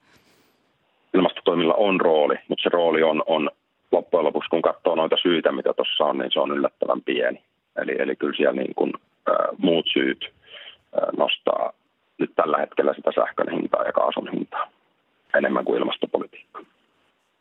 Ilmastotoimilla 1.13 1.73
on 1.73 2.01
rooli, 2.01 2.35
mutta 2.47 2.63
se 2.63 2.69
rooli 2.69 3.03
on, 3.03 3.23
on 3.27 3.49
loppujen 3.91 4.25
lopuksi 4.25 4.49
kun 4.49 4.61
katsoo 4.61 4.95
noita 4.95 5.15
syitä, 5.21 5.51
mitä 5.51 5.73
tuossa 5.73 6.03
on, 6.03 6.17
niin 6.17 6.31
se 6.33 6.39
on 6.39 6.51
yllättävän 6.51 7.01
pieni. 7.01 7.43
Eli, 7.81 7.95
eli 7.99 8.15
kyllä 8.15 8.37
siellä 8.37 8.61
niin 8.61 8.75
kuin, 8.75 8.93
äh, 9.29 9.35
muut 9.57 9.85
syyt 9.93 10.25
äh, 10.25 11.17
nostaa 11.17 11.73
nyt 12.17 12.31
tällä 12.35 12.57
hetkellä 12.57 12.93
sitä 12.93 13.11
sähkön 13.15 13.49
hintaa 13.49 13.83
ja 13.83 13.93
kaasun 13.93 14.31
hintaa 14.31 14.69
enemmän 15.33 15.65
kuin 15.65 15.77
ilmastopolitiikka. 15.77 16.63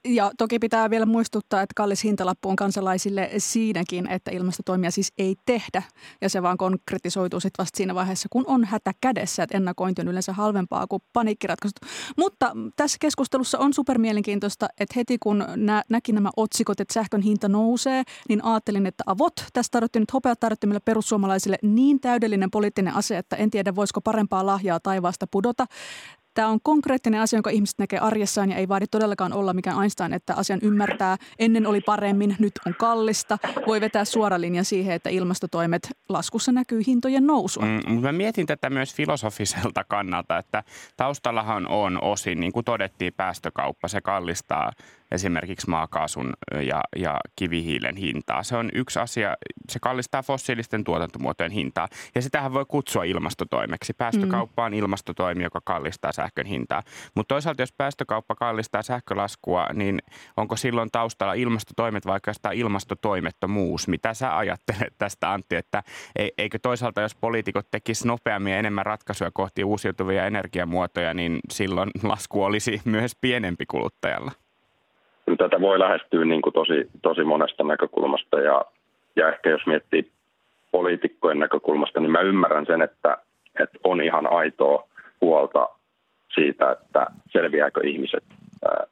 Ja 0.04 0.30
toki 0.38 0.58
pitää 0.58 0.90
vielä 0.90 1.06
muistuttaa, 1.06 1.62
että 1.62 1.72
kallis 1.76 2.04
hintalappu 2.04 2.48
on 2.48 2.56
kansalaisille 2.56 3.30
siinäkin, 3.38 4.08
että 4.08 4.30
ilmastotoimia 4.30 4.90
siis 4.90 5.12
ei 5.18 5.36
tehdä. 5.46 5.82
Ja 6.20 6.28
se 6.28 6.42
vaan 6.42 6.56
konkretisoituu 6.56 7.40
sitten 7.40 7.62
vasta 7.62 7.76
siinä 7.76 7.94
vaiheessa, 7.94 8.28
kun 8.30 8.44
on 8.46 8.64
hätä 8.64 8.92
kädessä. 9.00 9.42
Että 9.42 9.56
ennakointi 9.56 10.02
on 10.02 10.08
yleensä 10.08 10.32
halvempaa 10.32 10.86
kuin 10.86 11.02
paniikkiratkaisut. 11.12 11.76
Mutta 12.16 12.52
tässä 12.76 12.96
keskustelussa 13.00 13.58
on 13.58 13.74
supermielenkiintoista, 13.74 14.68
että 14.80 14.94
heti 14.96 15.18
kun 15.18 15.44
nä- 15.56 15.82
näki 15.88 16.12
nämä 16.12 16.30
otsikot, 16.36 16.80
että 16.80 16.94
sähkön 16.94 17.22
hinta 17.22 17.48
nousee, 17.48 18.02
niin 18.28 18.44
ajattelin, 18.44 18.86
että 18.86 19.04
avot, 19.06 19.34
tässä 19.52 19.70
tarvittiin 19.70 20.00
nyt 20.00 20.12
hopeat 20.12 20.40
tarvittiin 20.40 20.80
perussuomalaisille 20.84 21.56
niin 21.62 22.00
täydellinen 22.00 22.50
poliittinen 22.50 22.94
ase, 22.94 23.18
että 23.18 23.36
en 23.36 23.50
tiedä 23.50 23.74
voisiko 23.74 24.00
parempaa 24.00 24.46
lahjaa 24.46 24.80
taivaasta 24.80 25.26
pudota. 25.26 25.66
Tämä 26.34 26.48
on 26.48 26.58
konkreettinen 26.62 27.20
asia, 27.20 27.36
jonka 27.36 27.50
ihmiset 27.50 27.78
näkee 27.78 27.98
arjessaan 27.98 28.50
ja 28.50 28.56
ei 28.56 28.68
vaadi 28.68 28.86
todellakaan 28.86 29.32
olla 29.32 29.52
mikään 29.52 29.82
Einstein, 29.82 30.12
että 30.12 30.34
asian 30.34 30.58
ymmärtää. 30.62 31.16
Ennen 31.38 31.66
oli 31.66 31.80
paremmin, 31.80 32.36
nyt 32.38 32.52
on 32.66 32.74
kallista. 32.78 33.38
Voi 33.66 33.80
vetää 33.80 34.04
suora 34.04 34.40
linja 34.40 34.64
siihen, 34.64 34.94
että 34.94 35.10
ilmastotoimet 35.10 35.90
laskussa 36.08 36.52
näkyy 36.52 36.82
hintojen 36.86 37.26
nousua. 37.26 37.64
Mm, 37.64 38.00
mä 38.00 38.12
mietin 38.12 38.46
tätä 38.46 38.70
myös 38.70 38.94
filosofiselta 38.94 39.84
kannalta, 39.84 40.38
että 40.38 40.64
taustallahan 40.96 41.68
on 41.68 42.02
osin, 42.02 42.40
niin 42.40 42.52
kuin 42.52 42.64
todettiin, 42.64 43.12
päästökauppa. 43.16 43.88
Se 43.88 44.00
kallistaa 44.00 44.72
esimerkiksi 45.12 45.70
maakaasun 45.70 46.32
ja, 46.60 46.80
ja 46.96 47.20
kivihiilen 47.36 47.96
hintaa. 47.96 48.42
Se 48.42 48.56
on 48.56 48.70
yksi 48.74 48.98
asia, 48.98 49.36
se 49.70 49.78
kallistaa 49.78 50.22
fossiilisten 50.22 50.84
tuotantomuotojen 50.84 51.52
hintaa. 51.52 51.88
Ja 52.14 52.22
sitähän 52.22 52.54
voi 52.54 52.64
kutsua 52.68 53.04
ilmastotoimeksi. 53.04 53.92
Päästökauppa 53.94 54.64
on 54.64 54.74
ilmastotoimi, 54.74 55.42
joka 55.42 55.60
kallistaa 55.64 56.12
sähkön 56.12 56.46
hintaa. 56.46 56.82
Mutta 57.14 57.34
toisaalta, 57.34 57.62
jos 57.62 57.72
päästökauppa 57.72 58.34
kallistaa 58.34 58.82
sähkölaskua, 58.82 59.66
niin 59.74 59.98
onko 60.36 60.56
silloin 60.56 60.90
taustalla 60.90 61.34
ilmastotoimet 61.34 62.06
vai 62.06 62.14
oikeastaan 62.14 62.54
ilmastotoimettomuus? 62.54 63.88
Mitä 63.88 64.14
sä 64.14 64.36
ajattelet 64.36 64.94
tästä 64.98 65.32
Antti, 65.32 65.56
että 65.56 65.82
eikö 66.38 66.58
toisaalta, 66.62 67.00
jos 67.00 67.14
poliitikot 67.14 67.66
tekisivät 67.70 68.06
nopeammin 68.06 68.52
ja 68.52 68.58
enemmän 68.58 68.86
ratkaisuja 68.86 69.30
kohti 69.34 69.64
uusiutuvia 69.64 70.26
energiamuotoja, 70.26 71.14
niin 71.14 71.40
silloin 71.50 71.90
lasku 72.02 72.42
olisi 72.42 72.80
myös 72.84 73.16
pienempi 73.20 73.66
kuluttajalla? 73.66 74.32
Tätä 75.38 75.60
voi 75.60 75.78
lähestyä 75.78 76.24
niin 76.24 76.42
kuin 76.42 76.52
tosi, 76.52 76.90
tosi 77.02 77.24
monesta 77.24 77.64
näkökulmasta 77.64 78.40
ja, 78.40 78.64
ja 79.16 79.28
ehkä 79.28 79.50
jos 79.50 79.66
miettii 79.66 80.10
poliitikkojen 80.70 81.38
näkökulmasta, 81.38 82.00
niin 82.00 82.10
mä 82.10 82.20
ymmärrän 82.20 82.66
sen, 82.66 82.82
että, 82.82 83.18
että 83.60 83.78
on 83.84 84.00
ihan 84.00 84.32
aitoa 84.32 84.88
huolta 85.20 85.68
siitä, 86.34 86.70
että 86.70 87.06
selviääkö 87.32 87.80
ihmiset 87.84 88.24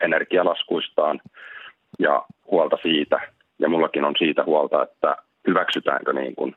energialaskuistaan 0.01 1.21
ja 1.99 2.23
huolta 2.51 2.77
siitä, 2.83 3.21
ja 3.59 3.69
mullakin 3.69 4.05
on 4.05 4.15
siitä 4.19 4.45
huolta, 4.45 4.83
että 4.83 5.17
hyväksytäänkö 5.47 6.13
niin 6.13 6.35
kuin 6.35 6.57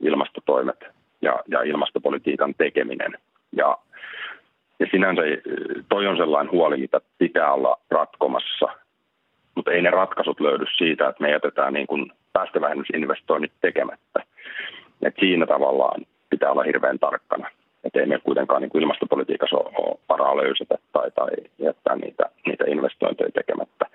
ilmastotoimet 0.00 0.84
ja, 1.22 1.42
ja 1.48 1.62
ilmastopolitiikan 1.62 2.54
tekeminen. 2.58 3.18
Ja, 3.52 3.78
ja 4.78 4.86
sinänsä 4.90 5.22
toi 5.88 6.06
on 6.06 6.16
sellainen 6.16 6.52
huoli, 6.52 6.76
mitä 6.76 7.00
pitää 7.18 7.52
olla 7.52 7.76
ratkomassa 7.90 8.68
mutta 9.56 9.70
ei 9.70 9.82
ne 9.82 9.90
ratkaisut 9.90 10.40
löydy 10.40 10.64
siitä, 10.76 11.08
että 11.08 11.22
me 11.22 11.30
jätetään 11.30 11.72
niin 11.72 11.86
kuin 11.86 12.12
päästövähennysinvestoinnit 12.32 13.52
tekemättä. 13.60 14.22
Et 15.02 15.14
siinä 15.18 15.46
tavallaan 15.46 16.06
pitää 16.30 16.50
olla 16.50 16.62
hirveän 16.62 16.98
tarkkana. 16.98 17.50
Että 17.84 18.00
ei 18.00 18.06
me 18.06 18.18
kuitenkaan 18.18 18.62
niin 18.62 18.70
kuin 18.70 18.82
ilmastopolitiikassa 18.82 19.56
ole, 19.56 19.98
varaa 20.08 20.36
löysätä 20.36 20.78
tai, 20.92 21.10
tai 21.10 21.30
jättää 21.58 21.96
niitä, 21.96 22.24
niitä 22.46 22.64
investointeja 22.68 23.30
tekemättä. 23.30 23.86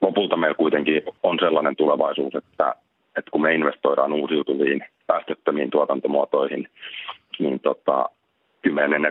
Lopulta 0.00 0.36
meillä 0.36 0.54
kuitenkin 0.54 1.02
on 1.22 1.38
sellainen 1.40 1.76
tulevaisuus, 1.76 2.34
että, 2.34 2.74
että 3.18 3.30
kun 3.30 3.42
me 3.42 3.54
investoidaan 3.54 4.12
uusiutuviin 4.12 4.84
päästöttömiin 5.06 5.70
tuotantomuotoihin, 5.70 6.68
niin 7.38 7.60
tota, 7.60 8.08
kymmenen 8.62 9.04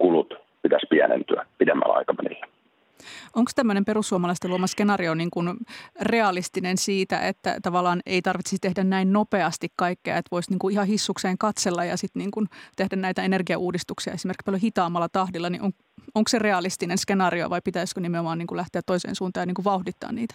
energiakulut 0.00 0.34
pitäisi 0.62 0.86
pienentyä 0.90 1.46
pidemmällä 1.58 1.94
aikavälillä. 1.94 2.46
Onko 3.34 3.50
tämmöinen 3.54 3.84
perussuomalaisten 3.84 4.50
luoma 4.50 4.66
skenaario 4.66 5.14
niin 5.14 5.30
kuin 5.30 5.56
realistinen 6.00 6.78
siitä, 6.78 7.20
että 7.20 7.56
tavallaan 7.62 8.00
ei 8.06 8.22
tarvitsisi 8.22 8.58
tehdä 8.60 8.84
näin 8.84 9.12
nopeasti 9.12 9.68
kaikkea, 9.76 10.16
että 10.16 10.28
voisi 10.30 10.50
niin 10.50 10.58
kuin 10.58 10.72
ihan 10.72 10.86
hissukseen 10.86 11.38
katsella 11.38 11.84
ja 11.84 11.96
sitten 11.96 12.20
niin 12.20 12.30
kuin 12.30 12.46
tehdä 12.76 12.96
näitä 12.96 13.22
energiauudistuksia 13.22 14.12
esimerkiksi 14.12 14.44
paljon 14.44 14.60
hitaammalla 14.60 15.08
tahdilla, 15.08 15.50
niin 15.50 15.62
on, 15.62 15.72
onko 16.14 16.28
se 16.28 16.38
realistinen 16.38 16.98
skenaario 16.98 17.50
vai 17.50 17.60
pitäisikö 17.64 18.00
nimenomaan 18.00 18.38
niin 18.38 18.46
kuin 18.46 18.56
lähteä 18.56 18.82
toiseen 18.86 19.14
suuntaan 19.14 19.42
ja 19.42 19.46
niin 19.46 19.54
kuin 19.54 19.64
vauhdittaa 19.64 20.12
niitä? 20.12 20.34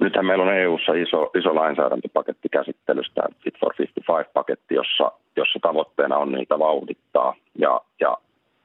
Nythän 0.00 0.26
meillä 0.26 0.44
on 0.44 0.54
EU-ssa 0.54 0.92
iso, 0.92 1.30
iso 1.38 1.54
lainsäädäntöpaketti 1.54 2.48
käsittelystä, 2.48 3.22
Fit 3.44 3.58
for 3.60 3.74
55-paketti, 3.82 4.74
jossa, 4.74 5.12
jossa 5.36 5.58
tavoitteena 5.62 6.16
on 6.16 6.32
niitä 6.32 6.58
vauhdittaa. 6.58 7.34
Ja, 7.58 7.80
ja 8.00 8.16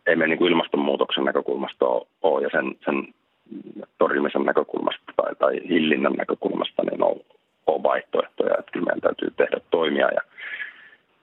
ei 0.08 0.16
me 0.16 0.28
niin 0.28 0.38
kuin 0.38 0.52
ilmastonmuutoksen 0.52 1.24
näkökulmasta 1.24 1.86
ole, 2.22 2.44
ja 2.44 2.50
sen, 2.52 2.76
sen 2.86 3.14
torjumisen 3.98 4.44
näkökulmasta 4.44 5.14
tai, 5.16 5.36
tai 5.36 5.62
hillinnän 5.70 6.14
näkökulmasta 6.14 6.84
niin 6.84 7.04
on, 7.04 7.16
on 7.68 7.84
vaihtoehtoja, 7.84 8.56
että 8.60 8.72
kyllä 8.72 8.86
meidän 8.86 9.02
täytyy 9.02 9.32
tehdä 9.38 9.58
toimia 9.72 10.08
ja, 10.08 10.22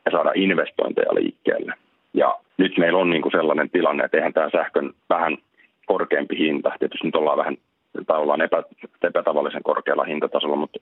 ja 0.04 0.10
saada 0.10 0.32
investointeja 0.34 1.14
liikkeelle. 1.14 1.74
Ja 2.14 2.38
nyt 2.56 2.78
meillä 2.78 2.98
on 2.98 3.10
niin 3.10 3.22
kuin 3.22 3.32
sellainen 3.32 3.70
tilanne, 3.70 4.04
että 4.04 4.16
eihän 4.16 4.32
tämä 4.32 4.50
sähkön 4.50 4.92
vähän 5.08 5.38
korkeampi 5.86 6.38
hinta, 6.38 6.72
tietysti 6.78 7.06
nyt 7.06 7.16
ollaan 7.16 7.38
vähän 7.38 7.56
tai 8.06 8.20
ollaan 8.20 8.40
epä, 8.40 8.62
epätavallisen 9.02 9.62
korkealla 9.62 10.04
hintatasolla, 10.04 10.56
mutta 10.56 10.78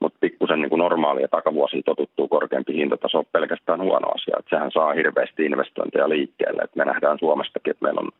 mutta 0.00 0.18
pikkusen 0.20 0.60
niin 0.60 0.78
normaalia 0.78 1.28
takavuosia 1.28 1.82
totuttuu 1.84 2.28
korkeampi 2.28 2.74
hintataso 2.74 3.18
on 3.18 3.24
pelkästään 3.32 3.80
huono 3.80 4.08
asia. 4.08 4.36
Et 4.38 4.46
sehän 4.50 4.70
saa 4.72 4.92
hirveästi 4.92 5.44
investointeja 5.44 6.08
liikkeelle. 6.08 6.62
Et 6.62 6.76
me 6.76 6.84
nähdään 6.84 7.18
Suomestakin, 7.18 7.70
että 7.70 7.84
meillä 7.84 8.00
on 8.00 8.10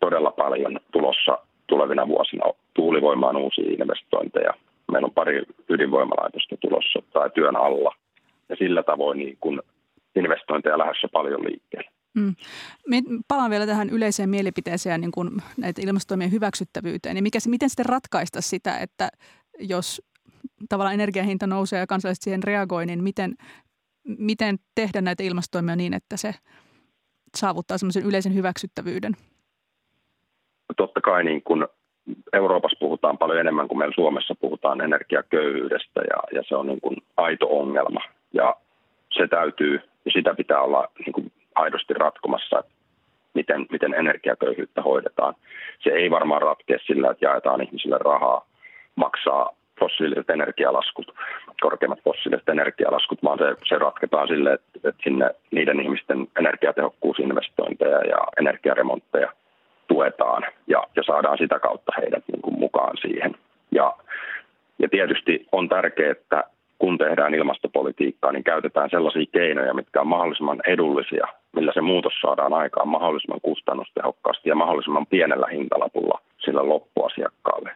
todella 0.00 0.30
paljon 0.30 0.80
tulossa 0.92 1.38
tulevina 1.66 2.08
vuosina 2.08 2.44
tuulivoimaan 2.74 3.36
uusia 3.36 3.72
investointeja. 3.78 4.54
Meillä 4.92 5.06
on 5.06 5.14
pari 5.14 5.42
ydinvoimalaitosta 5.68 6.56
tulossa 6.56 7.02
tai 7.12 7.30
työn 7.30 7.56
alla. 7.56 7.94
Ja 8.48 8.56
sillä 8.56 8.82
tavoin 8.82 9.18
niin 9.18 9.36
kun 9.40 9.62
investointeja 10.16 10.78
lähdössä 10.78 11.08
paljon 11.12 11.44
liikkeelle. 11.44 11.90
Mm. 12.14 12.34
palaan 13.28 13.50
vielä 13.50 13.66
tähän 13.66 13.90
yleiseen 13.90 14.30
mielipiteeseen 14.30 14.92
ja 14.92 14.98
niin 14.98 15.10
kuin 15.10 15.30
näitä 15.56 15.82
ilmastotoimien 15.84 16.32
hyväksyttävyyteen. 16.32 17.14
Niin 17.14 17.22
mikä, 17.22 17.38
miten 17.48 17.70
sitten 17.70 17.86
ratkaista 17.86 18.40
sitä, 18.40 18.78
että 18.78 19.08
jos 19.58 20.02
tavallaan 20.68 20.94
energiahinta 20.94 21.46
nousee 21.46 21.78
ja 21.78 21.86
kansalaiset 21.86 22.22
siihen 22.22 22.42
reagoi, 22.42 22.86
niin 22.86 23.02
miten, 23.02 23.34
miten 24.18 24.58
tehdä 24.74 25.00
näitä 25.00 25.22
ilmastoimia 25.22 25.76
niin, 25.76 25.94
että 25.94 26.16
se 26.16 26.34
saavuttaa 27.36 27.78
semmoisen 27.78 28.04
yleisen 28.04 28.34
hyväksyttävyyden? 28.34 29.16
Totta 30.76 31.00
kai 31.00 31.24
niin 31.24 31.42
kun 31.42 31.68
Euroopassa 32.32 32.76
puhutaan 32.80 33.18
paljon 33.18 33.40
enemmän 33.40 33.68
kuin 33.68 33.78
meillä 33.78 33.94
Suomessa 33.94 34.34
puhutaan 34.34 34.80
energiaköyhyydestä 34.80 36.00
ja, 36.00 36.38
ja 36.38 36.42
se 36.48 36.56
on 36.56 36.66
niin 36.66 36.80
kuin 36.80 36.96
aito 37.16 37.46
ongelma. 37.58 38.00
Ja 38.32 38.56
se 39.10 39.28
täytyy, 39.28 39.80
sitä 40.12 40.34
pitää 40.34 40.60
olla 40.60 40.88
niin 40.98 41.12
kuin 41.12 41.32
aidosti 41.54 41.94
ratkomassa, 41.94 42.64
miten, 43.34 43.66
miten 43.70 43.94
energiaköyhyyttä 43.94 44.82
hoidetaan. 44.82 45.34
Se 45.80 45.90
ei 45.90 46.10
varmaan 46.10 46.42
ratkea 46.42 46.78
sillä, 46.86 47.10
että 47.10 47.24
jaetaan 47.24 47.62
ihmisille 47.62 47.98
rahaa, 47.98 48.46
maksaa 48.94 49.50
fossiiliset 49.80 50.30
energialaskut, 50.30 51.14
korkeimmat 51.60 52.02
fossiiliset 52.04 52.48
energialaskut, 52.48 53.22
vaan 53.22 53.38
se, 53.38 53.44
se 53.68 53.78
ratketaan 53.78 54.28
sille, 54.28 54.52
että, 54.52 54.88
että 54.88 55.02
sinne 55.02 55.30
niiden 55.50 55.80
ihmisten 55.80 56.28
energiatehokkuusinvestointeja 56.38 57.98
ja 57.98 58.18
energiaremontteja 58.38 59.32
tuetaan 59.88 60.42
ja, 60.66 60.84
ja 60.96 61.02
saadaan 61.02 61.38
sitä 61.38 61.58
kautta 61.58 61.92
heidät 61.96 62.24
niin 62.32 62.42
kuin 62.42 62.58
mukaan 62.58 62.96
siihen. 62.96 63.34
Ja, 63.72 63.96
ja 64.78 64.88
tietysti 64.88 65.46
on 65.52 65.68
tärkeää, 65.68 66.12
että 66.12 66.44
kun 66.78 66.98
tehdään 66.98 67.34
ilmastopolitiikkaa, 67.34 68.32
niin 68.32 68.44
käytetään 68.44 68.90
sellaisia 68.90 69.26
keinoja, 69.32 69.74
mitkä 69.74 70.00
on 70.00 70.06
mahdollisimman 70.06 70.60
edullisia, 70.66 71.26
millä 71.56 71.72
se 71.74 71.80
muutos 71.80 72.12
saadaan 72.20 72.54
aikaan 72.54 72.88
mahdollisimman 72.88 73.40
kustannustehokkaasti 73.40 74.48
ja 74.48 74.54
mahdollisimman 74.54 75.06
pienellä 75.06 75.46
hintalapulla 75.52 76.20
sillä 76.38 76.68
loppuasiakkaalle. 76.68 77.70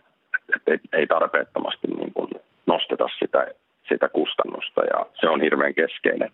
Että 0.57 0.73
ei, 0.73 0.79
ei 0.93 1.07
tarpeettomasti 1.07 1.87
niin 1.87 2.13
kuin 2.13 2.31
nosteta 2.67 3.07
sitä, 3.19 3.47
sitä 3.89 4.09
kustannusta 4.09 4.81
ja 4.81 5.07
se 5.21 5.29
on 5.29 5.41
hirveän 5.41 5.75
keskeinen. 5.75 6.31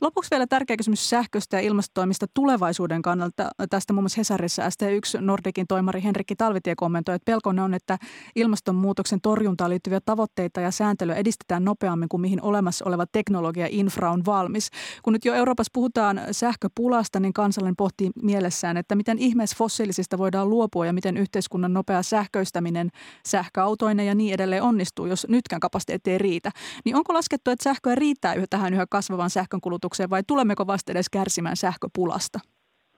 Lopuksi 0.00 0.30
vielä 0.30 0.46
tärkeä 0.46 0.76
kysymys 0.76 1.10
sähköstä 1.10 1.56
ja 1.56 1.60
ilmastotoimista 1.60 2.26
tulevaisuuden 2.34 3.02
kannalta. 3.02 3.50
Tästä 3.70 3.92
muun 3.92 4.02
muassa 4.02 4.20
Hesarissa 4.20 4.62
ST1 4.62 5.20
Nordikin 5.20 5.66
toimari 5.66 6.02
Henrikki 6.02 6.36
Talvitie 6.36 6.74
kommentoi, 6.76 7.14
että 7.14 7.32
pelkona 7.32 7.64
on, 7.64 7.74
että 7.74 7.98
ilmastonmuutoksen 8.36 9.20
torjuntaan 9.20 9.70
liittyviä 9.70 10.00
tavoitteita 10.04 10.60
ja 10.60 10.70
sääntelyä 10.70 11.14
edistetään 11.14 11.64
nopeammin 11.64 12.08
kuin 12.08 12.20
mihin 12.20 12.42
olemassa 12.42 12.84
oleva 12.84 13.06
teknologia 13.12 13.66
infra 13.70 14.10
on 14.10 14.22
valmis. 14.26 14.70
Kun 15.02 15.12
nyt 15.12 15.24
jo 15.24 15.34
Euroopassa 15.34 15.70
puhutaan 15.72 16.20
sähköpulasta, 16.30 17.20
niin 17.20 17.32
kansallinen 17.32 17.76
pohtii 17.76 18.10
mielessään, 18.22 18.76
että 18.76 18.94
miten 18.94 19.18
ihmeessä 19.18 19.56
fossiilisista 19.58 20.18
voidaan 20.18 20.50
luopua 20.50 20.86
ja 20.86 20.92
miten 20.92 21.16
yhteiskunnan 21.16 21.72
nopea 21.72 22.02
sähköistäminen, 22.02 22.90
sähköautoinen 23.26 24.06
ja 24.06 24.14
niin 24.14 24.34
edelleen 24.34 24.62
onnistuu, 24.62 25.06
jos 25.06 25.26
nytkään 25.28 25.60
kapasiteetti 25.60 26.10
ei 26.10 26.18
riitä. 26.18 26.50
Niin 26.84 26.96
onko 26.96 27.14
laskettu, 27.14 27.50
että 27.50 27.62
sähköä 27.64 27.94
riittää 27.94 28.34
tähän 28.50 28.74
yhä 28.74 28.86
kasvavan 28.90 29.30
sähkön 29.30 29.60
kulutukseen 29.60 30.10
vai 30.10 30.22
tulemmeko 30.26 30.66
vasta 30.66 30.92
edes 30.92 31.10
kärsimään 31.10 31.56
sähköpulasta? 31.56 32.38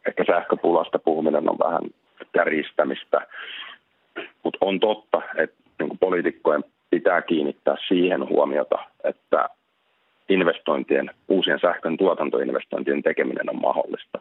Ehkä 0.09 0.25
sähköpulasta 0.27 0.99
puhuminen 0.99 1.51
on 1.51 1.59
vähän 1.59 1.83
kärjistämistä, 2.33 3.27
mutta 4.43 4.59
on 4.61 4.81
totta, 4.81 5.23
että 5.37 5.57
niin 5.81 5.99
poliitikkojen 5.99 6.65
pitää 6.91 7.23
kiinnittää 7.23 7.77
siihen 7.89 8.29
huomiota, 8.29 8.79
että 9.05 9.49
investointien, 10.29 11.11
uusien 11.29 11.61
sähkön 11.61 11.97
tuotantoinvestointien 11.97 13.03
tekeminen 13.03 13.51
on 13.51 13.61
mahdollista. 13.61 14.19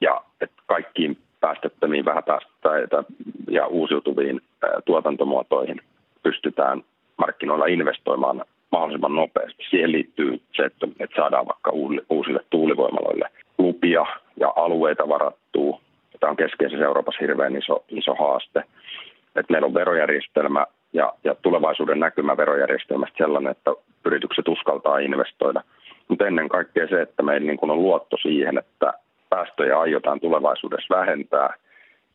Ja 0.00 0.24
että 0.40 0.62
kaikkiin 0.66 1.18
päästöttömiin, 1.40 2.04
vähäpäästöitä 2.04 3.04
ja 3.50 3.66
uusiutuviin 3.66 4.40
tuotantomuotoihin 4.84 5.80
pystytään 6.22 6.82
markkinoilla 7.16 7.66
investoimaan 7.66 8.44
mahdollisimman 8.74 9.14
nopeasti. 9.14 9.62
Siihen 9.70 9.92
liittyy 9.92 10.40
se, 10.56 10.62
että, 10.64 10.86
että 11.00 11.16
saadaan 11.16 11.46
vaikka 11.46 11.70
uusille 12.10 12.40
tuulivoimaloille 12.50 13.28
lupia 13.58 14.06
ja 14.40 14.52
alueita 14.56 15.08
varattuu. 15.08 15.80
Tämä 16.20 16.30
on 16.30 16.36
keskeisessä 16.36 16.84
Euroopassa 16.84 17.20
hirveän 17.20 17.56
iso, 17.56 17.84
iso 17.88 18.14
haaste. 18.14 18.60
Että 19.36 19.52
meillä 19.52 19.66
on 19.66 19.74
verojärjestelmä 19.74 20.66
ja, 20.92 21.12
ja 21.24 21.34
tulevaisuuden 21.34 22.00
näkymä 22.00 22.36
verojärjestelmästä 22.36 23.18
sellainen, 23.18 23.50
että 23.50 23.70
yritykset 24.04 24.48
uskaltaa 24.48 24.98
investoida. 24.98 25.60
Mutta 26.08 26.26
ennen 26.26 26.48
kaikkea 26.48 26.88
se, 26.88 27.02
että 27.02 27.22
meillä 27.22 27.46
niin 27.46 27.70
on 27.70 27.82
luotto 27.82 28.16
siihen, 28.16 28.58
että 28.58 28.92
päästöjä 29.30 29.80
aiotaan 29.80 30.20
tulevaisuudessa 30.20 30.96
vähentää 30.96 31.54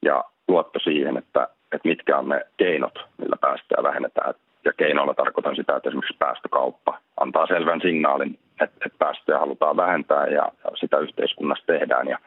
ja 0.01 0.23
luotto 0.47 0.79
siihen, 0.79 1.17
että, 1.17 1.47
että 1.71 1.87
mitkä 1.87 2.17
on 2.17 2.29
ne 2.29 2.45
keinot, 2.57 2.99
millä 3.17 3.37
päästöjä 3.41 3.83
vähennetään. 3.83 4.33
Ja 4.65 4.73
keinoilla 4.73 5.13
tarkoitan 5.13 5.55
sitä, 5.55 5.75
että 5.75 5.89
esimerkiksi 5.89 6.17
päästökauppa 6.19 6.97
antaa 7.17 7.47
selvän 7.47 7.81
signaalin, 7.81 8.39
että, 8.51 8.85
että 8.85 8.97
päästöjä 8.99 9.39
halutaan 9.39 9.77
vähentää 9.77 10.27
ja 10.27 10.51
sitä 10.75 10.97
yhteiskunnassa 10.97 11.65
tehdään. 11.65 12.07
Ja 12.07 12.19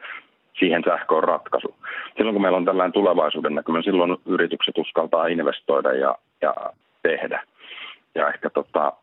siihen 0.59 0.83
sähkö 0.85 1.15
on 1.15 1.23
ratkaisu. 1.23 1.75
Silloin 2.17 2.33
kun 2.33 2.41
meillä 2.41 2.57
on 2.57 2.65
tällainen 2.65 2.93
tulevaisuuden 2.93 3.55
näkymä, 3.55 3.81
silloin 3.81 4.17
yritykset 4.25 4.77
uskaltaa 4.77 5.27
investoida 5.27 5.93
ja, 5.93 6.15
ja 6.41 6.53
tehdä. 7.03 7.43
Ja 8.15 8.27
ehkä 8.27 8.49
tota, 8.49 8.93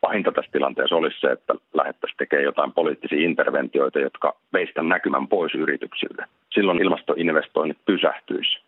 pahinta 0.00 0.32
tässä 0.32 0.52
tilanteessa 0.52 0.96
olisi 0.96 1.20
se, 1.20 1.26
että 1.26 1.54
lähdettäisiin 1.74 2.18
tekemään 2.18 2.44
jotain 2.44 2.72
poliittisia 2.72 3.24
interventioita, 3.24 3.98
jotka 3.98 4.36
veistä 4.52 4.82
näkymän 4.82 5.28
pois 5.28 5.54
yrityksiltä. 5.54 6.26
Silloin 6.54 6.82
ilmastoinvestoinnit 6.82 7.78
pysähtyisi. 7.84 8.60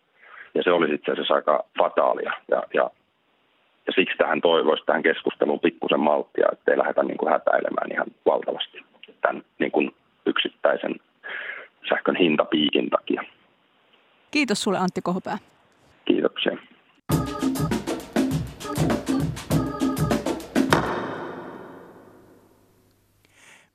Ja 0.53 0.63
se 0.63 0.71
olisi 0.71 0.93
itse 0.93 1.11
asiassa 1.11 1.33
aika 1.33 1.63
fataalia. 1.79 2.31
Ja, 2.47 2.63
ja, 2.73 2.89
ja 3.91 3.95
siksi 3.95 4.17
tähän 4.17 4.41
toivoisi 4.41 4.83
tähän 4.85 5.03
keskusteluun 5.03 5.59
pikkusen 5.59 5.99
malttia, 5.99 6.47
ettei 6.51 6.77
lähdetä 6.77 7.03
niin 7.03 7.17
kuin 7.17 7.31
hätäilemään 7.31 7.91
ihan 7.91 8.07
valtavasti 8.25 8.77
tämän 9.21 9.43
niin 9.59 9.71
kuin 9.71 9.95
yksittäisen 10.25 10.95
sähkön 11.89 12.15
hintapiikin 12.15 12.89
takia. 12.89 13.23
Kiitos 14.31 14.63
sulle 14.63 14.77
Antti 14.77 15.01
Kohopää. 15.01 15.37
Kiitoksia. 16.05 16.57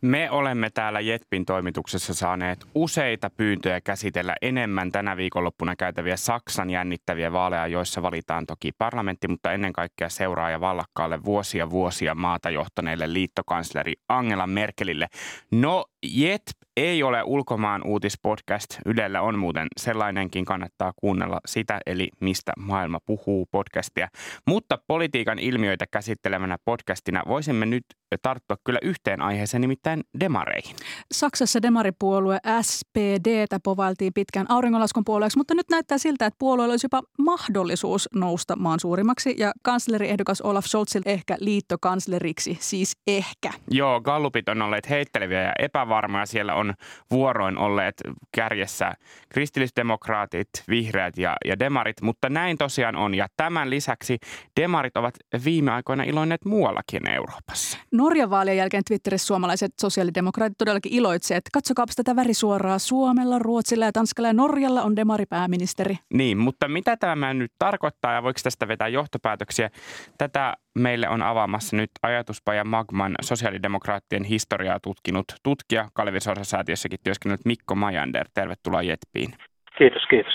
Me 0.03 0.31
olemme 0.31 0.71
täällä 0.75 1.01
Jetpin 1.01 1.45
toimituksessa 1.45 2.15
saaneet 2.15 2.67
useita 2.75 3.31
pyyntöjä 3.31 3.81
käsitellä 3.81 4.35
enemmän 4.43 4.93
tänä 4.93 5.17
viikonloppuna 5.17 5.77
käytäviä 5.77 6.17
Saksan 6.17 6.71
jännittäviä 6.71 7.33
vaaleja, 7.33 7.67
joissa 7.67 8.03
valitaan 8.03 8.47
toki 8.47 8.73
parlamentti, 8.79 9.29
mutta 9.29 9.53
ennen 9.53 9.73
kaikkea 9.73 10.09
seuraaja 10.09 10.61
vallakkaalle 10.61 11.25
vuosia 11.25 11.71
vuosia 11.71 12.15
maata 12.15 12.51
johtaneelle 12.51 13.13
liittokansleri 13.13 13.93
Angela 14.09 14.47
Merkelille. 14.47 15.07
No, 15.53 15.85
Jet 16.03 16.43
ei 16.77 17.03
ole 17.03 17.23
ulkomaan 17.23 17.83
uutispodcast. 17.85 18.67
Ylellä 18.87 19.23
on 19.23 19.39
muuten 19.39 19.69
sellainenkin, 19.77 20.45
kannattaa 20.45 20.93
kuunnella 20.97 21.41
sitä, 21.47 21.81
eli 21.87 22.09
mistä 22.21 22.53
maailma 22.59 22.99
puhuu 23.07 23.47
podcastia. 23.51 24.09
Mutta 24.47 24.79
politiikan 24.87 25.39
ilmiöitä 25.39 25.85
käsittelevänä 25.91 26.57
podcastina 26.65 27.23
voisimme 27.29 27.67
nyt 27.67 27.85
tarttua 28.23 28.57
kyllä 28.65 28.79
yhteen 28.83 29.23
aiheeseen, 29.23 29.61
nimittäin 29.91 30.21
demareihin. 30.21 30.77
Saksassa 31.13 31.63
demaripuolue 31.63 32.39
SPDtä 32.63 33.61
povailtiin 33.65 34.13
pitkään 34.15 34.47
auringonlaskun 34.51 35.05
puolueeksi, 35.05 35.39
mutta 35.39 35.55
nyt 35.55 35.69
näyttää 35.71 35.99
siltä, 35.99 36.27
että 36.27 36.39
puolueella 36.39 36.73
olisi 36.73 36.85
jopa 36.85 37.03
mahdollisuus 37.19 38.09
nousta 38.15 38.57
maan 38.57 38.81
suurimmaksi 38.81 39.35
ja 39.39 39.53
kansleriehdokas 39.63 40.41
Olaf 40.41 40.65
Scholz 40.65 40.97
ehkä 41.07 41.37
liittokansleriksi, 41.41 42.59
siis 42.61 42.93
ehkä. 43.07 43.51
Joo, 43.71 44.01
gallupit 44.01 44.49
on 44.49 44.63
olleet 44.63 44.91
heitteleviä 44.91 45.43
ja 45.43 45.53
epävarmoja. 45.59 46.27
Siellä 46.27 46.55
on 46.55 46.75
vuoroin 47.11 47.59
olleet 47.59 47.95
kärjessä 48.37 48.93
kristillisdemokraatit, 49.29 50.49
vihreät 50.69 51.19
ja, 51.19 51.37
ja 51.45 51.59
demarit, 51.59 52.03
mutta 52.03 52.29
näin 52.29 52.59
tosiaan 52.59 52.97
on. 52.97 53.15
Ja 53.15 53.27
tämän 53.37 53.71
lisäksi 53.71 54.19
demarit 54.61 54.97
ovat 54.97 55.15
viime 55.45 55.71
aikoina 55.71 56.03
iloinneet 56.03 56.45
muuallakin 56.45 57.11
Euroopassa. 57.11 57.79
Norjan 57.93 58.31
vaalien 58.31 58.57
jälkeen 58.57 58.83
Twitterissä 58.85 59.27
suomalaiset 59.27 59.73
sosiaalidemokraatit 59.81 60.59
todellakin 60.59 60.93
iloitsevat, 60.93 61.39
että 61.39 61.51
katsokaa 61.53 61.87
tätä 61.97 62.17
värisuoraa. 62.17 62.79
Suomella, 62.79 63.39
Ruotsilla 63.39 63.85
ja 63.85 63.93
Tanskalla 63.93 64.29
ja 64.29 64.33
Norjalla 64.33 64.83
on 64.83 64.97
demaripääministeri. 64.97 65.97
Niin, 66.13 66.39
mutta 66.39 66.69
mitä 66.69 66.97
tämä 66.97 67.35
nyt 67.35 67.53
tarkoittaa 67.59 68.13
ja 68.13 68.23
voiko 68.23 68.41
tästä 68.43 68.69
vetää 68.69 68.89
johtopäätöksiä? 68.89 69.71
Tätä 70.19 70.55
meille 70.79 71.09
on 71.09 71.23
avaamassa 71.23 71.77
nyt 71.77 71.91
ajatuspaja 72.03 72.65
Magman 72.65 73.15
sosiaalidemokraattien 73.21 74.25
historiaa 74.25 74.81
tutkinut 74.81 75.25
tutkija 75.43 75.89
Kalevi 75.95 76.21
Sorsa-säätiössäkin 76.21 76.99
työskennellyt 77.05 77.45
Mikko 77.45 77.75
Majander. 77.75 78.29
Tervetuloa 78.35 78.83
Jetpiin. 78.83 79.35
Kiitos, 79.79 80.03
kiitos. 80.11 80.33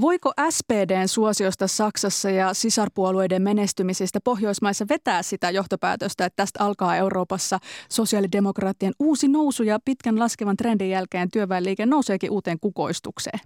Voiko 0.00 0.32
SPDn 0.50 1.08
suosiosta 1.08 1.66
Saksassa 1.66 2.30
ja 2.30 2.54
sisarpuolueiden 2.54 3.42
menestymisestä 3.42 4.18
Pohjoismaissa 4.24 4.84
vetää 4.90 5.22
sitä 5.22 5.50
johtopäätöstä, 5.50 6.24
että 6.24 6.36
tästä 6.36 6.64
alkaa 6.64 6.96
Euroopassa 6.96 7.58
sosiaalidemokraattien 7.90 8.92
uusi 8.98 9.28
nousu 9.28 9.62
ja 9.62 9.78
pitkän 9.84 10.18
laskevan 10.18 10.56
trendin 10.56 10.90
jälkeen 10.90 11.30
työväenliike 11.32 11.86
nouseekin 11.86 12.30
uuteen 12.30 12.60
kukoistukseen? 12.60 13.38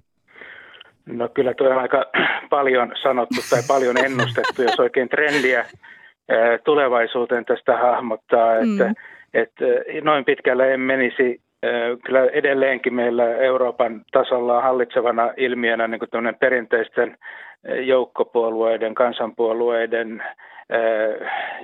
No 1.06 1.28
kyllä 1.28 1.54
tuo 1.54 1.68
on 1.68 1.78
aika 1.78 2.04
paljon 2.50 2.92
sanottu 3.02 3.40
tai 3.50 3.62
paljon 3.68 4.04
ennustettu, 4.04 4.62
jos 4.62 4.80
oikein 4.80 5.08
trendiä 5.08 5.66
tulevaisuuteen 6.64 7.44
tästä 7.44 7.76
hahmottaa, 7.76 8.54
että, 8.56 8.84
mm. 8.84 8.94
että 9.34 9.64
noin 10.02 10.24
pitkälle 10.24 10.74
en 10.74 10.80
menisi 10.80 11.40
kyllä 12.04 12.24
edelleenkin 12.32 12.94
meillä 12.94 13.36
Euroopan 13.36 14.00
tasolla 14.12 14.60
hallitsevana 14.60 15.32
ilmiönä 15.36 15.88
niin 15.88 15.98
kuin 15.98 16.34
perinteisten 16.40 17.16
joukkopuolueiden, 17.80 18.94
kansanpuolueiden 18.94 20.22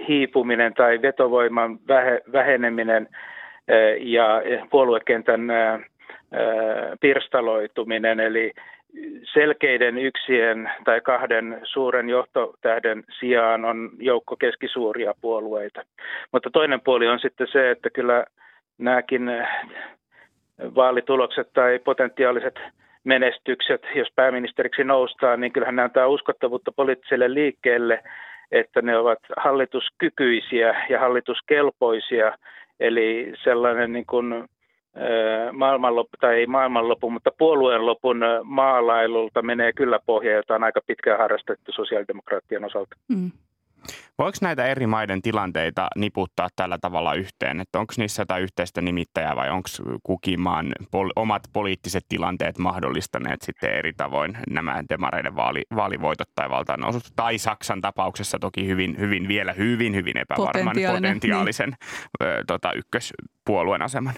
hiipuminen 0.09 0.75
tai 0.75 1.03
vetovoiman 1.03 1.79
väheneminen 2.33 3.09
ja 3.99 4.43
puoluekentän 4.71 5.41
pirstaloituminen, 7.01 8.21
eli 8.21 8.53
selkeiden 9.33 9.99
yksien 9.99 10.71
tai 10.85 11.01
kahden 11.01 11.61
suuren 11.63 12.09
johtotähden 12.09 13.05
sijaan 13.21 13.65
on 13.65 13.91
joukko 13.99 14.37
keskisuuria 14.37 15.15
puolueita. 15.21 15.83
Mutta 16.33 16.51
toinen 16.51 16.81
puoli 16.81 17.09
on 17.09 17.19
sitten 17.19 17.47
se, 17.53 17.71
että 17.71 17.91
kyllä 17.91 18.25
nämäkin 18.79 19.29
eh, 19.29 19.49
vaalitulokset 20.75 21.49
tai 21.53 21.79
potentiaaliset 21.79 22.55
menestykset, 23.05 23.83
jos 23.95 24.09
pääministeriksi 24.17 24.85
noustaan, 24.85 25.41
niin 25.41 25.53
kyllähän 25.53 25.77
ne 25.77 25.83
antaa 25.83 26.09
uskottavuutta 26.09 26.73
poliittiselle 26.73 27.35
liikkeelle, 27.35 28.03
että 28.53 28.83
ne 28.83 28.99
ovat 28.99 29.19
hallituskykyisiä 29.37 30.87
ja 30.89 31.01
hallituskelpoisia. 31.01 32.39
Eli 32.81 33.33
sellainen 33.45 33.93
niin 33.93 34.07
kuin 34.07 34.33
eh, 34.33 35.53
maailmanloppu, 35.53 36.17
tai 36.21 36.35
ei 36.35 36.47
maailmanloppu, 36.47 37.11
mutta 37.11 37.31
puolueen 37.39 37.87
lopun 37.87 38.21
maalailulta 38.45 39.43
menee 39.43 39.73
kyllä 39.73 39.99
pohja, 40.07 40.37
jota 40.37 40.55
on 40.55 40.65
aika 40.65 40.81
pitkään 40.87 41.19
harrastettu 41.19 41.73
sosiaalidemokraattien 41.73 42.65
osalta. 42.65 42.97
Mm. 43.09 43.31
Voiko 44.19 44.39
näitä 44.43 44.67
eri 44.67 44.87
maiden 44.87 45.23
tilanteita 45.23 45.89
niputtaa 45.97 46.49
tällä 46.57 46.79
tavalla 46.81 47.15
yhteen? 47.15 47.61
Että 47.61 47.79
onko 47.79 47.95
niissä 47.97 48.23
jotain 48.23 48.43
yhteistä 48.43 48.81
nimittäjää 48.81 49.37
vai 49.37 49.51
onko 49.51 49.69
kukin 50.03 50.41
maan 50.41 50.67
pol- 50.91 51.13
omat 51.17 51.43
poliittiset 51.53 52.05
tilanteet 52.09 52.59
mahdollistaneet 52.59 53.43
sitten 53.43 53.75
eri 53.75 53.93
tavoin 53.93 54.39
nämä 54.51 54.85
demareiden 54.89 55.37
vaali- 55.37 55.67
vaalivoitot 55.77 56.29
tai 56.35 56.51
valtaanousut? 56.51 57.03
Tai 57.17 57.39
Saksan 57.39 57.81
tapauksessa 57.81 58.39
toki 58.39 58.67
hyvin, 58.67 58.99
hyvin 58.99 59.29
vielä 59.29 59.53
hyvin, 59.53 59.95
hyvin 59.95 60.19
epävarman 60.19 60.53
Potentiaalinen, 60.53 61.11
potentiaalisen 61.11 61.69
niin. 61.69 62.29
ö, 62.29 62.45
tota, 62.47 62.73
ykköspuolueen 62.73 63.83
aseman. 63.83 64.15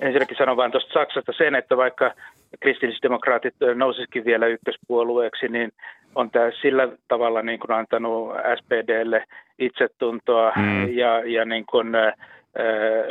Ensinnäkin 0.00 0.36
sanon 0.36 0.56
vain 0.56 0.72
tuosta 0.72 0.92
Saksasta 0.92 1.32
sen, 1.38 1.54
että 1.54 1.76
vaikka 1.76 2.14
kristillisdemokraatit 2.60 3.54
nousisikin 3.74 4.24
vielä 4.24 4.46
ykköspuolueeksi, 4.46 5.48
niin 5.48 5.72
on 6.14 6.30
tämä 6.30 6.50
sillä 6.60 6.88
tavalla 7.08 7.42
niin 7.42 7.58
kuin 7.58 7.70
antanut 7.70 8.32
SPDlle 8.56 9.24
itsetuntoa 9.58 10.52
mm. 10.56 10.88
ja, 10.96 11.22
ja 11.24 11.44
niin 11.44 11.64
kuin, 11.70 11.94
ä, 11.94 12.12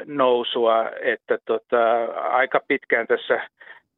nousua, 0.05 0.89
että 1.01 1.37
tota, 1.45 2.05
aika 2.15 2.59
pitkään 2.67 3.07
tässä 3.07 3.41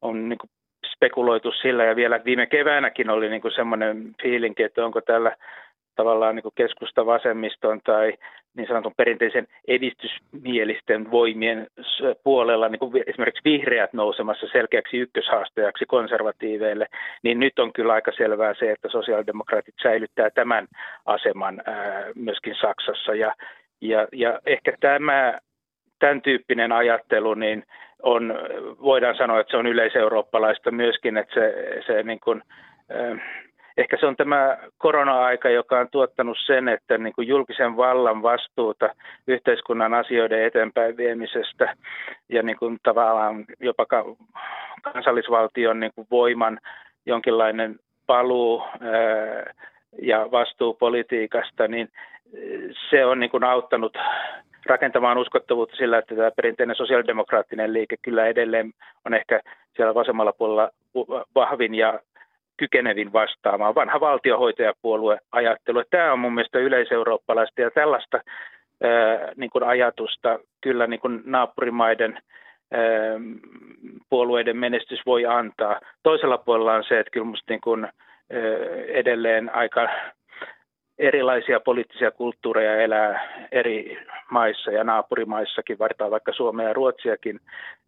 on 0.02 0.28
niin 0.28 0.38
kuin 0.38 0.50
spekuloitu 0.94 1.52
sillä 1.52 1.84
ja 1.84 1.96
vielä 1.96 2.20
viime 2.24 2.46
keväänäkin 2.46 3.10
oli 3.10 3.28
niin 3.28 3.42
kuin 3.42 3.54
semmoinen 3.54 4.10
fiilinki, 4.22 4.62
että 4.62 4.84
onko 4.84 5.00
tällä 5.00 5.36
tavallaan 5.94 6.36
niin 6.36 6.52
keskusta 6.54 7.06
vasemmiston 7.06 7.80
tai 7.84 8.12
niin 8.56 8.68
sanotun 8.68 8.94
perinteisen 8.96 9.46
edistysmielisten 9.68 11.10
voimien 11.10 11.66
puolella, 12.24 12.68
niin 12.68 12.78
kuin 12.78 13.02
esimerkiksi 13.06 13.44
vihreät 13.44 13.92
nousemassa 13.92 14.46
selkeäksi 14.52 14.96
ykköshaastajaksi 14.96 15.86
konservatiiveille, 15.86 16.86
niin 17.22 17.40
nyt 17.40 17.58
on 17.58 17.72
kyllä 17.72 17.92
aika 17.92 18.12
selvää 18.12 18.54
se, 18.58 18.72
että 18.72 18.88
sosiaalidemokraatit 18.88 19.74
säilyttää 19.82 20.30
tämän 20.30 20.66
aseman 21.06 21.62
myöskin 22.14 22.54
Saksassa. 22.60 23.14
Ja, 23.14 23.34
ja, 23.80 24.08
ja 24.12 24.40
ehkä 24.46 24.72
tämä, 24.80 25.38
tämän 25.98 26.22
tyyppinen 26.22 26.72
ajattelu, 26.72 27.34
niin 27.34 27.64
on, 28.02 28.34
voidaan 28.82 29.16
sanoa, 29.16 29.40
että 29.40 29.50
se 29.50 29.56
on 29.56 29.66
yleiseurooppalaista 29.66 30.70
myöskin, 30.70 31.16
että 31.16 31.34
se, 31.34 31.54
se 31.86 32.02
niin 32.02 32.20
kuin, 32.20 32.42
ehkä 33.76 33.96
se 34.00 34.06
on 34.06 34.16
tämä 34.16 34.58
korona-aika, 34.78 35.48
joka 35.48 35.78
on 35.78 35.88
tuottanut 35.90 36.38
sen, 36.46 36.68
että 36.68 36.98
niin 36.98 37.14
kuin 37.14 37.28
julkisen 37.28 37.76
vallan 37.76 38.22
vastuuta 38.22 38.94
yhteiskunnan 39.26 39.94
asioiden 39.94 40.44
eteenpäin 40.44 40.96
viemisestä 40.96 41.74
ja 42.28 42.42
niin 42.42 42.56
kuin 42.56 42.78
tavallaan 42.82 43.44
jopa 43.60 43.86
kansallisvaltion 44.82 45.80
niin 45.80 45.92
kuin 45.94 46.06
voiman 46.10 46.58
jonkinlainen 47.06 47.76
paluu 48.06 48.62
ja 50.02 50.28
vastuu 50.30 50.74
politiikasta, 50.74 51.68
niin 51.68 51.88
se 52.90 53.04
on 53.04 53.20
niin 53.20 53.30
kuin 53.30 53.44
auttanut 53.44 53.96
rakentamaan 54.66 55.18
uskottavuutta 55.18 55.76
sillä, 55.76 55.98
että 55.98 56.14
tämä 56.14 56.30
perinteinen 56.30 56.76
sosiaalidemokraattinen 56.76 57.72
liike 57.72 57.96
kyllä 58.02 58.26
edelleen 58.26 58.72
on 59.04 59.14
ehkä 59.14 59.40
siellä 59.76 59.94
vasemmalla 59.94 60.32
puolella 60.32 60.70
vahvin 61.34 61.74
ja 61.74 62.00
kykenevin 62.56 63.12
vastaamaan. 63.12 63.74
Vanha 63.74 64.00
valtiohoitajapuolue 64.00 65.18
ajattelu. 65.32 65.82
Tämä 65.90 66.12
on 66.12 66.18
mun 66.18 66.34
mielestä 66.34 66.58
yleiseurooppalaista 66.58 67.60
ja 67.60 67.70
tällaista 67.70 68.20
ää, 68.82 69.32
niin 69.36 69.50
kuin 69.50 69.64
ajatusta 69.64 70.38
kyllä 70.60 70.86
niin 70.86 71.00
kuin 71.00 71.22
naapurimaiden 71.24 72.18
ää, 72.72 72.82
puolueiden 74.10 74.56
menestys 74.56 75.00
voi 75.06 75.26
antaa. 75.26 75.80
Toisella 76.02 76.38
puolella 76.38 76.74
on 76.74 76.84
se, 76.84 77.00
että 77.00 77.10
kyllä 77.10 77.26
musta 77.26 77.52
niin 77.52 77.60
kuin, 77.60 77.84
ää, 77.84 77.90
edelleen 78.88 79.54
aika 79.54 79.88
erilaisia 80.98 81.60
poliittisia 81.60 82.10
kulttuureja 82.10 82.82
elää 82.82 83.20
eri 83.52 84.06
maissa 84.30 84.70
ja 84.70 84.84
naapurimaissakin, 84.84 85.78
vartaan 85.78 86.10
vaikka 86.10 86.32
Suomea 86.32 86.68
ja 86.68 86.72
Ruotsiakin, 86.72 87.40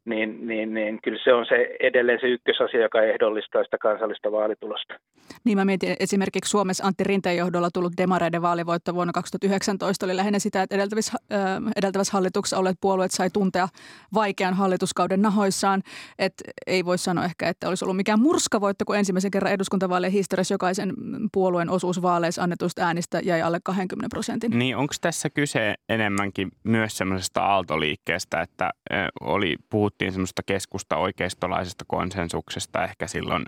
niin, 0.07 0.47
niin, 0.47 0.75
niin 0.75 1.03
kyllä 1.03 1.19
se 1.25 1.33
on 1.33 1.47
se 1.47 1.77
edelleen 1.81 2.21
se 2.21 2.27
ykkösasia, 2.27 2.83
joka 2.83 3.03
ehdollistaa 3.03 3.64
sitä 3.64 3.79
kansallista 3.79 4.33
vaalitulosta. 4.33 4.95
Niin 5.45 5.59
mä 5.59 5.64
mietin 5.64 5.97
esimerkiksi 6.01 6.51
Suomessa 6.51 6.87
Antti 6.87 7.05
Rinteen 7.05 7.37
johdolla 7.37 7.69
tullut 7.75 7.92
demareiden 7.97 8.42
vaalivoitto 8.42 8.95
vuonna 8.95 9.12
2019 9.12 10.07
oli 10.07 10.16
lähinnä 10.16 10.38
sitä, 10.38 10.62
että 10.62 10.75
edeltävissä, 10.75 11.12
edeltävässä 11.77 12.12
hallituksessa 12.12 12.59
olleet 12.59 12.77
puolueet 12.81 13.11
sai 13.11 13.31
tuntea 13.31 13.69
vaikean 14.14 14.55
hallituskauden 14.55 15.23
nahoissaan. 15.23 15.83
että 16.19 16.45
ei 16.66 16.85
voi 16.85 16.99
sanoa 16.99 17.25
ehkä, 17.25 17.49
että 17.49 17.69
olisi 17.69 17.85
ollut 17.85 17.97
mikään 17.97 18.21
murskavoitto, 18.21 18.85
kun 18.85 18.97
ensimmäisen 18.97 19.31
kerran 19.31 19.53
eduskuntavaalien 19.53 20.12
historiassa 20.12 20.55
jokaisen 20.55 20.92
puolueen 21.33 21.71
osuus 21.71 22.03
vaaleissa 22.03 22.42
annetuista 22.42 22.83
äänistä 22.97 23.21
jäi 23.21 23.43
alle 23.43 23.59
20 23.65 24.15
prosentin. 24.15 24.59
Niin 24.59 24.77
onko 24.77 24.95
tässä 25.01 25.31
kyse 25.31 25.75
enemmänkin 25.89 26.49
myös 26.65 26.99
semmoisesta 26.99 27.43
aaltoliikkeestä, 27.43 28.41
että 28.41 28.71
oli 29.21 29.57
puhut 29.71 29.87
puhuttiin 29.87 30.13
semmoista 30.13 30.43
keskusta 30.47 30.97
oikeistolaisesta 30.97 31.85
konsensuksesta 31.89 32.85
ehkä 32.85 33.07
silloin 33.07 33.45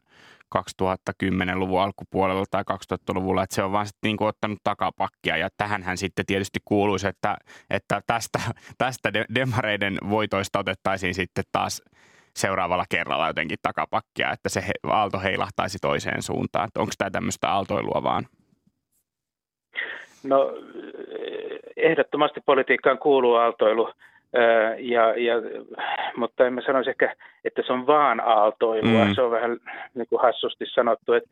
2010-luvun 0.59 1.81
alkupuolella 1.81 2.45
tai 2.51 2.65
2000-luvulla, 2.73 3.43
että 3.43 3.55
se 3.55 3.63
on 3.63 3.73
vaan 3.73 3.87
sitten 3.87 4.09
niin 4.09 4.17
kuin 4.17 4.29
ottanut 4.29 4.59
takapakkia 4.65 5.37
ja 5.37 5.49
tähänhän 5.57 5.99
sitten 5.99 6.27
tietysti 6.27 6.59
kuuluisi, 6.65 7.07
että, 7.07 7.37
että 7.71 8.03
tästä, 8.07 8.39
tästä 8.79 9.13
demareiden 9.13 9.99
voitoista 10.11 10.59
otettaisiin 10.59 11.15
sitten 11.15 11.45
taas 11.53 11.83
seuraavalla 12.37 12.85
kerralla 12.89 13.27
jotenkin 13.27 13.59
takapakkia, 13.63 14.33
että 14.33 14.49
se 14.49 14.65
aalto 14.83 15.21
heilahtaisi 15.21 15.79
toiseen 15.79 16.23
suuntaan. 16.23 16.69
Onko 16.79 16.93
tämä 16.99 17.11
tämmöistä 17.11 17.51
aaltoilua 17.51 18.03
vaan? 18.03 18.27
No 20.23 20.53
ehdottomasti 21.77 22.41
politiikkaan 22.47 22.99
kuuluu 22.99 23.35
aaltoilu. 23.35 23.91
Ja, 24.79 25.15
ja, 25.17 25.35
mutta 26.17 26.47
en 26.47 26.53
mä 26.53 26.61
sanoisi 26.61 26.91
ehkä, 26.91 27.15
että 27.45 27.63
se 27.67 27.73
on 27.73 27.87
vaan 27.87 28.21
aaltoilua. 28.21 29.05
Mm. 29.05 29.15
Se 29.15 29.23
on 29.23 29.31
vähän 29.31 29.57
niin 29.95 30.07
kuin 30.09 30.23
hassusti 30.23 30.67
sanottu. 30.67 31.13
Että, 31.13 31.31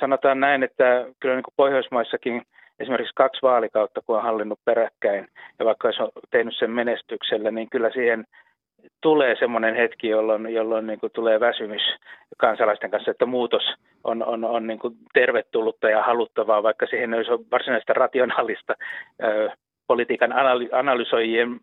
sanotaan 0.00 0.40
näin, 0.40 0.62
että 0.62 1.06
kyllä 1.20 1.34
niin 1.34 1.42
kuin 1.42 1.54
Pohjoismaissakin 1.56 2.42
esimerkiksi 2.80 3.14
kaksi 3.14 3.42
vaalikautta, 3.42 4.00
kun 4.06 4.16
on 4.16 4.22
hallinnut 4.22 4.58
peräkkäin, 4.64 5.28
ja 5.58 5.64
vaikka 5.64 5.88
olisi 5.88 6.02
tehnyt 6.30 6.56
sen 6.58 6.70
menestyksellä, 6.70 7.50
niin 7.50 7.70
kyllä 7.70 7.90
siihen 7.90 8.24
tulee 9.02 9.36
semmoinen 9.38 9.74
hetki, 9.74 10.08
jolloin, 10.08 10.54
jolloin 10.54 10.86
niin 10.86 11.00
kuin 11.00 11.12
tulee 11.12 11.40
väsymys 11.40 11.82
kansalaisten 12.38 12.90
kanssa, 12.90 13.10
että 13.10 13.26
muutos 13.26 13.62
on, 14.04 14.24
on, 14.24 14.44
on 14.44 14.66
niin 14.66 14.78
kuin 14.78 14.94
tervetullutta 15.14 15.90
ja 15.90 16.02
haluttavaa, 16.02 16.62
vaikka 16.62 16.86
siihen 16.86 17.14
ei 17.14 17.18
olisi 17.18 17.46
varsinaista 17.50 17.92
rationaalista 17.92 18.74
politiikan 19.86 20.32
analysoijien 20.72 21.60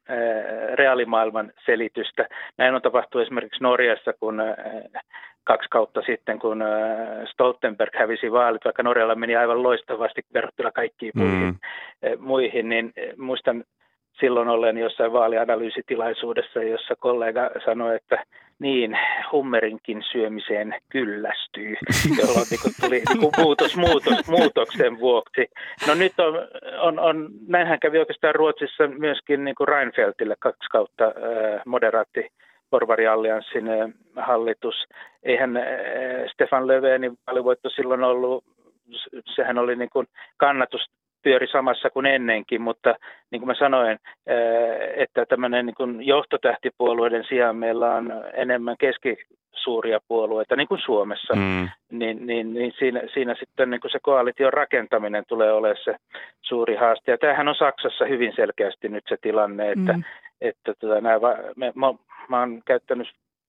reaalimaailman 0.73 1.51
selitystä. 1.65 2.27
Näin 2.57 2.75
on 2.75 2.81
tapahtunut 2.81 3.25
esimerkiksi 3.27 3.63
Norjassa, 3.63 4.13
kun 4.19 4.41
kaksi 5.43 5.69
kautta 5.69 6.01
sitten, 6.05 6.39
kun 6.39 6.63
Stoltenberg 7.31 7.95
hävisi 7.95 8.31
vaalit, 8.31 8.65
vaikka 8.65 8.83
Norjalla 8.83 9.15
meni 9.15 9.35
aivan 9.35 9.63
loistavasti 9.63 10.21
verrattuna 10.33 10.71
kaikkiin 10.71 11.11
mm. 11.15 11.21
muihin, 11.21 11.55
muihin, 12.17 12.69
niin 12.69 12.93
muistan 13.17 13.63
silloin 14.19 14.47
ollen 14.47 14.77
jossain 14.77 15.13
vaalianalyysitilaisuudessa, 15.13 16.63
jossa 16.63 16.95
kollega 16.95 17.49
sanoi, 17.65 17.95
että 17.95 18.23
niin, 18.59 18.97
hummerinkin 19.31 20.03
syömiseen 20.11 20.75
kyllästyy, 20.89 21.75
jolloin 22.19 22.45
niin 22.49 22.61
kuin 22.61 22.73
tuli 22.81 23.01
niin 23.09 23.19
kuin 23.19 23.31
muutos, 23.37 23.77
muutos 23.77 24.27
muutoksen 24.27 24.99
vuoksi. 24.99 25.45
No 25.87 25.93
nyt 25.95 26.19
on, 26.19 26.33
on, 26.79 26.99
on, 26.99 27.29
näinhän 27.47 27.79
kävi 27.79 27.99
oikeastaan 27.99 28.35
Ruotsissa 28.35 28.87
myöskin 28.87 29.43
niin 29.43 29.55
kuin 29.55 29.67
Reinfeldtille 29.67 30.35
kaksi 30.39 30.69
kautta 30.71 31.05
äh, 31.05 31.61
moderaatti 31.65 32.29
porvariallianssin 32.69 33.67
äh, 33.67 33.89
hallitus. 34.15 34.75
Eihän 35.23 35.57
äh, 35.57 35.63
Stefan 36.33 36.67
Löfvenin 36.67 37.17
vaalivoitto 37.27 37.69
silloin 37.69 38.03
ollut, 38.03 38.43
sehän 39.35 39.57
oli 39.57 39.75
niin 39.75 39.89
kuin 39.93 40.07
kannatus 40.37 40.81
pyöri 41.23 41.47
samassa 41.47 41.89
kuin 41.89 42.05
ennenkin, 42.05 42.61
mutta 42.61 42.95
niin 43.31 43.39
kuin 43.39 43.47
mä 43.47 43.55
sanoin, 43.55 43.99
että 44.95 45.25
tämmöinen 45.25 45.65
niin 45.65 45.75
kuin 45.75 46.07
johtotähtipuolueiden 46.07 47.23
sijaan 47.29 47.55
meillä 47.55 47.95
on 47.95 48.11
enemmän 48.33 48.75
keskisuuria 48.79 49.99
puolueita, 50.07 50.55
niin 50.55 50.67
kuin 50.67 50.81
Suomessa, 50.85 51.35
mm. 51.35 51.69
niin, 51.91 52.27
niin, 52.27 52.53
niin 52.53 52.73
siinä, 52.79 53.01
siinä 53.13 53.35
sitten 53.35 53.69
niin 53.69 53.81
kuin 53.81 53.91
se 53.91 53.99
koalition 54.01 54.53
rakentaminen 54.53 55.23
tulee 55.27 55.51
olemaan 55.51 55.83
se 55.83 55.95
suuri 56.41 56.75
haaste. 56.75 57.11
Ja 57.11 57.17
tämähän 57.17 57.47
on 57.47 57.55
Saksassa 57.55 58.05
hyvin 58.05 58.33
selkeästi 58.35 58.89
nyt 58.89 59.03
se 59.09 59.17
tilanne, 59.21 59.71
että, 59.71 59.93
mm. 59.93 60.03
että 60.41 60.73
tota, 60.79 61.01
nämä, 61.01 61.19
me, 61.55 61.71
mä, 61.75 61.93
mä 62.29 62.39
oon 62.39 62.61
käyttänyt 62.65 63.07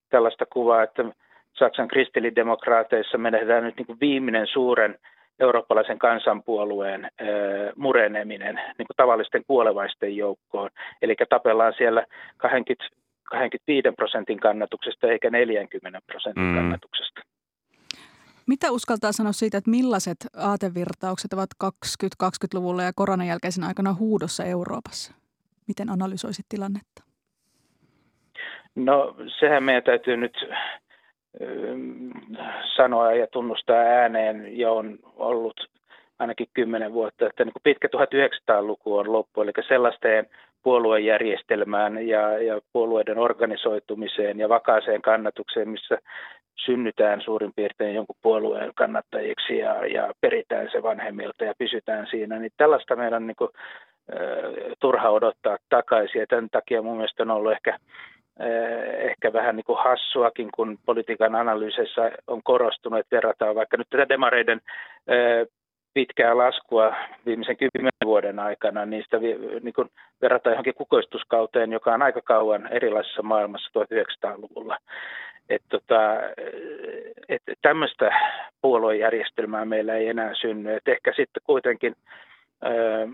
tällaista 0.09 0.45
kuvaa, 0.45 0.83
että 0.83 1.05
Saksan 1.53 1.87
kristillidemokraateissa 1.87 3.17
menetään 3.17 3.63
nyt 3.63 3.77
niin 3.77 3.85
kuin 3.85 3.99
viimeinen 4.01 4.47
suuren 4.47 4.95
eurooppalaisen 5.41 5.99
kansanpuolueen 5.99 7.11
mureneminen 7.75 8.55
niin 8.55 8.87
kuin 8.87 8.97
tavallisten 8.97 9.43
kuolevaisten 9.47 10.17
joukkoon. 10.17 10.69
Eli 11.01 11.15
tapellaan 11.29 11.73
siellä 11.77 12.05
20, 12.37 12.95
25 13.23 13.87
prosentin 13.95 14.39
kannatuksesta 14.39 15.07
eikä 15.07 15.29
40 15.29 15.99
prosentin 16.07 16.43
mm. 16.43 16.55
kannatuksesta. 16.55 17.21
Mitä 18.47 18.71
uskaltaa 18.71 19.11
sanoa 19.11 19.31
siitä, 19.31 19.57
että 19.57 19.71
millaiset 19.71 20.17
aatevirtaukset 20.37 21.33
ovat 21.33 21.49
2020-luvulla 21.63 22.83
ja 22.83 22.91
koronan 22.95 23.27
jälkeisen 23.27 23.63
aikana 23.63 23.93
huudossa 23.93 24.43
Euroopassa? 24.43 25.13
Miten 25.67 25.89
analysoisit 25.89 26.45
tilannetta? 26.49 27.03
No 28.75 29.15
sehän 29.39 29.63
meidän 29.63 29.83
täytyy 29.83 30.17
nyt 30.17 30.37
sanoa 32.75 33.13
ja 33.13 33.27
tunnustaa 33.27 33.75
ääneen 33.75 34.57
ja 34.57 34.71
on 34.71 34.99
ollut 35.15 35.69
ainakin 36.19 36.47
kymmenen 36.53 36.93
vuotta, 36.93 37.27
että 37.27 37.45
niin 37.45 37.53
kuin 37.53 37.63
pitkä 37.63 37.87
1900-luku 37.87 38.97
on 38.97 39.11
loppu, 39.11 39.41
eli 39.41 39.51
sellaiseen 39.67 40.27
puoluejärjestelmään 40.63 42.07
ja, 42.07 42.43
ja 42.43 42.61
puolueiden 42.73 43.17
organisoitumiseen 43.17 44.39
ja 44.39 44.49
vakaaseen 44.49 45.01
kannatukseen, 45.01 45.69
missä 45.69 45.97
synnytään 46.65 47.21
suurin 47.21 47.53
piirtein 47.55 47.95
jonkun 47.95 48.15
puolueen 48.21 48.71
kannattajiksi 48.75 49.57
ja, 49.57 49.85
ja 49.85 50.13
peritään 50.21 50.69
se 50.71 50.83
vanhemmilta 50.83 51.43
ja 51.45 51.53
pysytään 51.57 52.07
siinä, 52.11 52.39
niin 52.39 52.51
tällaista 52.57 52.95
meidän 52.95 53.27
niin 53.27 53.35
kuin, 53.35 53.49
turha 54.79 55.09
odottaa 55.09 55.57
takaisin. 55.69 56.19
Ja 56.19 56.27
tämän 56.27 56.49
takia 56.51 56.81
mun 56.81 56.95
mielestä 56.95 57.23
on 57.23 57.31
ollut 57.31 57.51
ehkä 57.51 57.77
ehkä 58.97 59.33
vähän 59.33 59.55
niin 59.55 59.63
kuin 59.63 59.79
hassuakin, 59.83 60.49
kun 60.55 60.77
politiikan 60.85 61.35
analyyseissa 61.35 62.01
on 62.27 62.43
korostunut, 62.43 62.99
että 62.99 63.15
verrataan 63.15 63.55
vaikka 63.55 63.77
nyt 63.77 63.89
tätä 63.89 64.09
demareiden 64.09 64.61
pitkää 65.93 66.37
laskua 66.37 66.95
viimeisen 67.25 67.57
kymmenen 67.57 67.91
vuoden 68.05 68.39
aikana, 68.39 68.81
sitä 69.03 69.17
niin 69.61 69.73
kuin 69.73 69.89
verrataan 70.21 70.53
johonkin 70.53 70.73
kukoistuskauteen, 70.73 71.71
joka 71.71 71.93
on 71.93 72.01
aika 72.01 72.21
kauan 72.21 72.67
erilaisessa 72.71 73.21
maailmassa 73.21 73.69
1900-luvulla. 73.79 74.77
Että 75.49 75.67
tota, 75.69 76.13
et 77.29 77.41
tämmöistä 77.61 78.11
puoluejärjestelmää 78.61 79.65
meillä 79.65 79.95
ei 79.95 80.07
enää 80.07 80.33
synny. 80.33 80.73
Et 80.73 80.87
ehkä 80.87 81.13
sitten 81.15 81.43
kuitenkin 81.45 81.95
ö, 82.65 83.07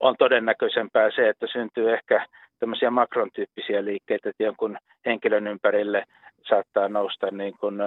on 0.00 0.14
todennäköisempää 0.18 1.10
se, 1.10 1.28
että 1.28 1.46
syntyy 1.52 1.92
ehkä 1.92 2.26
tämmöisiä 2.58 2.90
Macron-tyyppisiä 2.90 3.84
liikkeitä, 3.84 4.30
että 4.30 4.42
jonkun 4.42 4.78
henkilön 5.06 5.46
ympärille 5.46 6.04
saattaa 6.48 6.88
nousta 6.88 7.30
niin 7.30 7.54
kuin, 7.60 7.78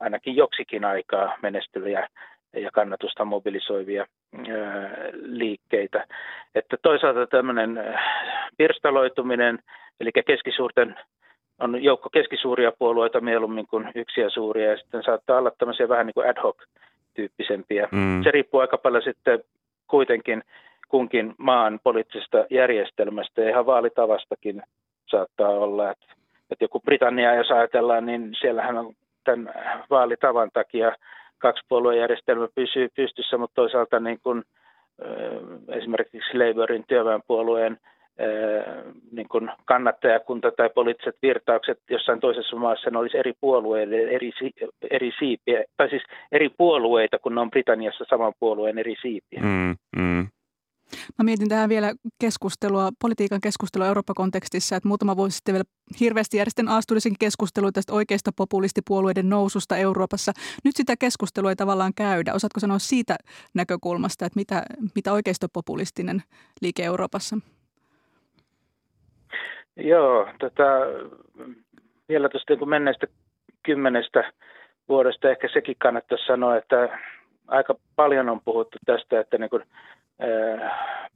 ainakin 0.00 0.36
joksikin 0.36 0.84
aikaa 0.84 1.36
menestyviä 1.42 2.08
ja 2.52 2.70
kannatusta 2.70 3.24
mobilisoivia 3.24 4.06
liikkeitä. 5.12 6.06
Että 6.54 6.76
toisaalta 6.82 7.26
tämmöinen 7.26 7.80
pirstaloituminen, 8.56 9.58
eli 10.00 10.10
keskisuurten 10.26 10.96
on 11.60 11.82
joukko 11.82 12.10
keskisuuria 12.10 12.72
puolueita 12.78 13.20
mieluummin 13.20 13.66
kuin 13.66 13.90
yksiä 13.94 14.30
suuria, 14.30 14.70
ja 14.70 14.76
sitten 14.76 15.02
saattaa 15.02 15.38
olla 15.38 15.52
tämmöisiä 15.58 15.88
vähän 15.88 16.06
niin 16.06 16.14
kuin 16.14 16.28
ad 16.28 16.36
hoc 16.42 16.56
tyyppisempiä. 17.14 17.88
Mm. 17.92 18.22
Se 18.24 18.30
riippuu 18.30 18.60
aika 18.60 18.78
paljon 18.78 19.02
sitten 19.02 19.44
kuitenkin 19.86 20.42
kunkin 20.94 21.34
maan 21.38 21.80
poliittisesta 21.82 22.46
järjestelmästä 22.50 23.42
ja 23.42 23.48
ihan 23.48 23.66
vaalitavastakin 23.66 24.62
saattaa 25.06 25.48
olla, 25.48 25.90
että, 25.90 26.06
että 26.50 26.64
joku 26.64 26.80
Britannia, 26.80 27.34
jos 27.34 27.50
ajatellaan, 27.50 28.06
niin 28.06 28.34
siellähän 28.40 28.78
on 28.78 28.94
tämän 29.24 29.54
vaalitavan 29.90 30.50
takia 30.52 30.92
kaksipuoluejärjestelmä 31.38 32.48
pysyy 32.54 32.88
pystyssä, 32.96 33.38
mutta 33.38 33.54
toisaalta 33.54 34.00
niin 34.00 34.18
kuin, 34.22 34.42
esimerkiksi 35.68 36.38
Labourin 36.38 36.84
työväenpuolueen 36.88 37.78
niin 39.12 39.28
kuin 39.28 39.50
kannattajakunta 39.64 40.50
tai 40.50 40.70
poliittiset 40.74 41.16
virtaukset 41.22 41.78
jossain 41.90 42.20
toisessa 42.20 42.56
maassa 42.56 42.90
ne 42.90 42.98
olisi 42.98 43.18
eri 43.18 43.32
puolueille 43.40 43.96
eri, 43.96 44.30
eri 44.90 45.10
siipiä, 45.18 45.64
tai 45.76 45.90
siis 45.90 46.02
eri 46.32 46.48
puolueita, 46.48 47.18
kun 47.18 47.34
ne 47.34 47.40
on 47.40 47.50
Britanniassa 47.50 48.04
saman 48.08 48.32
puolueen 48.40 48.78
eri 48.78 48.94
siipiä. 49.02 49.40
Mm, 49.42 49.76
mm. 49.96 50.26
Mä 51.18 51.24
mietin 51.24 51.48
tähän 51.48 51.68
vielä 51.68 51.92
keskustelua, 52.20 52.90
politiikan 53.00 53.40
keskustelua 53.40 53.86
Eurooppa-kontekstissa, 53.86 54.76
että 54.76 54.88
muutama 54.88 55.16
vuosi 55.16 55.36
sitten 55.36 55.52
vielä 55.52 55.64
hirveästi 56.00 56.36
järjestin 56.36 56.68
aasturisen 56.68 57.12
keskustelua 57.20 57.72
tästä 57.72 57.92
oikeista 57.92 58.30
populistipuolueiden 58.36 59.28
noususta 59.28 59.76
Euroopassa. 59.76 60.32
Nyt 60.64 60.76
sitä 60.76 60.94
keskustelua 60.98 61.50
ei 61.50 61.56
tavallaan 61.56 61.94
käydä. 61.96 62.34
Osaatko 62.34 62.60
sanoa 62.60 62.78
siitä 62.78 63.16
näkökulmasta, 63.54 64.26
että 64.26 64.38
mitä, 64.38 64.62
mitä 64.94 65.12
oikeistopopulistinen 65.12 66.22
liike 66.60 66.84
Euroopassa? 66.84 67.36
Joo, 69.76 70.28
tota, 70.40 70.62
vielä 72.08 72.28
tuosta 72.28 72.54
niin 72.54 72.68
menneestä 72.68 73.06
kymmenestä 73.62 74.32
vuodesta 74.88 75.30
ehkä 75.30 75.48
sekin 75.52 75.76
kannattaisi 75.78 76.26
sanoa, 76.26 76.56
että 76.56 76.98
aika 77.48 77.74
paljon 77.96 78.28
on 78.28 78.40
puhuttu 78.44 78.78
tästä, 78.86 79.20
että 79.20 79.38
niin 79.38 79.50
kuin 79.50 79.62